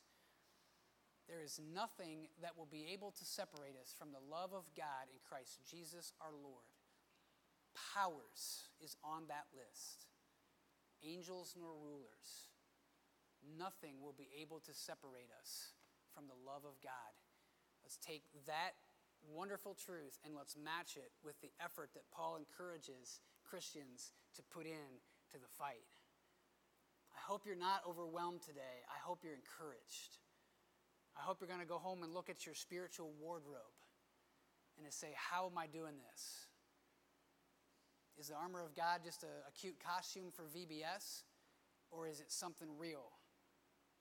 There 1.27 1.43
is 1.43 1.59
nothing 1.59 2.31
that 2.41 2.55
will 2.55 2.71
be 2.71 2.87
able 2.95 3.11
to 3.11 3.25
separate 3.25 3.75
us 3.75 3.91
from 3.91 4.15
the 4.15 4.23
love 4.23 4.55
of 4.55 4.71
God 4.71 5.11
in 5.11 5.19
Christ 5.27 5.59
Jesus 5.67 6.13
our 6.23 6.31
Lord. 6.31 6.71
Powers 7.75 8.71
is 8.79 8.95
on 9.03 9.27
that 9.27 9.51
list, 9.51 10.07
angels 11.03 11.59
nor 11.59 11.75
rulers. 11.75 12.55
Nothing 13.43 13.99
will 13.99 14.15
be 14.15 14.31
able 14.39 14.63
to 14.63 14.71
separate 14.71 15.35
us 15.43 15.75
from 16.15 16.31
the 16.31 16.39
love 16.47 16.63
of 16.63 16.79
God. 16.79 17.13
Let's 17.83 17.99
take 17.99 18.23
that 18.47 18.79
wonderful 19.27 19.75
truth 19.75 20.19
and 20.25 20.35
let's 20.35 20.55
match 20.55 20.95
it 20.95 21.11
with 21.23 21.39
the 21.41 21.51
effort 21.63 21.91
that 21.93 22.07
Paul 22.11 22.37
encourages 22.37 23.21
Christians 23.43 24.11
to 24.35 24.41
put 24.53 24.65
in 24.65 25.01
to 25.31 25.37
the 25.37 25.49
fight. 25.57 25.85
I 27.13 27.19
hope 27.19 27.45
you're 27.45 27.59
not 27.59 27.81
overwhelmed 27.87 28.41
today. 28.41 28.85
I 28.87 28.97
hope 29.01 29.21
you're 29.23 29.37
encouraged. 29.37 30.21
I 31.17 31.21
hope 31.21 31.41
you're 31.41 31.49
going 31.51 31.63
to 31.63 31.67
go 31.67 31.77
home 31.77 32.03
and 32.03 32.13
look 32.13 32.29
at 32.29 32.45
your 32.45 32.55
spiritual 32.55 33.11
wardrobe 33.19 33.75
and 34.77 34.85
to 34.85 34.93
say, 34.93 35.11
How 35.17 35.47
am 35.47 35.57
I 35.57 35.67
doing 35.67 35.99
this? 35.99 36.47
Is 38.19 38.27
the 38.29 38.35
armor 38.35 38.63
of 38.63 38.75
God 38.75 39.01
just 39.03 39.23
a, 39.23 39.33
a 39.47 39.51
cute 39.51 39.79
costume 39.79 40.31
for 40.31 40.43
VBS? 40.43 41.23
Or 41.91 42.07
is 42.07 42.19
it 42.19 42.31
something 42.31 42.67
real 42.77 43.09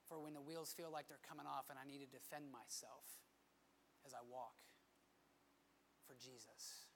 for 0.07 0.21
when 0.21 0.33
the 0.33 0.41
wheels 0.41 0.73
feel 0.73 0.91
like 0.91 1.07
they're 1.07 1.23
coming 1.27 1.47
off 1.47 1.65
and 1.69 1.79
I 1.79 1.87
need 1.89 2.05
to 2.05 2.11
defend 2.11 2.45
myself 2.51 3.03
as 4.05 4.13
I 4.13 4.21
walk? 4.29 4.68
For 6.09 6.15
Jesus. 6.17 6.88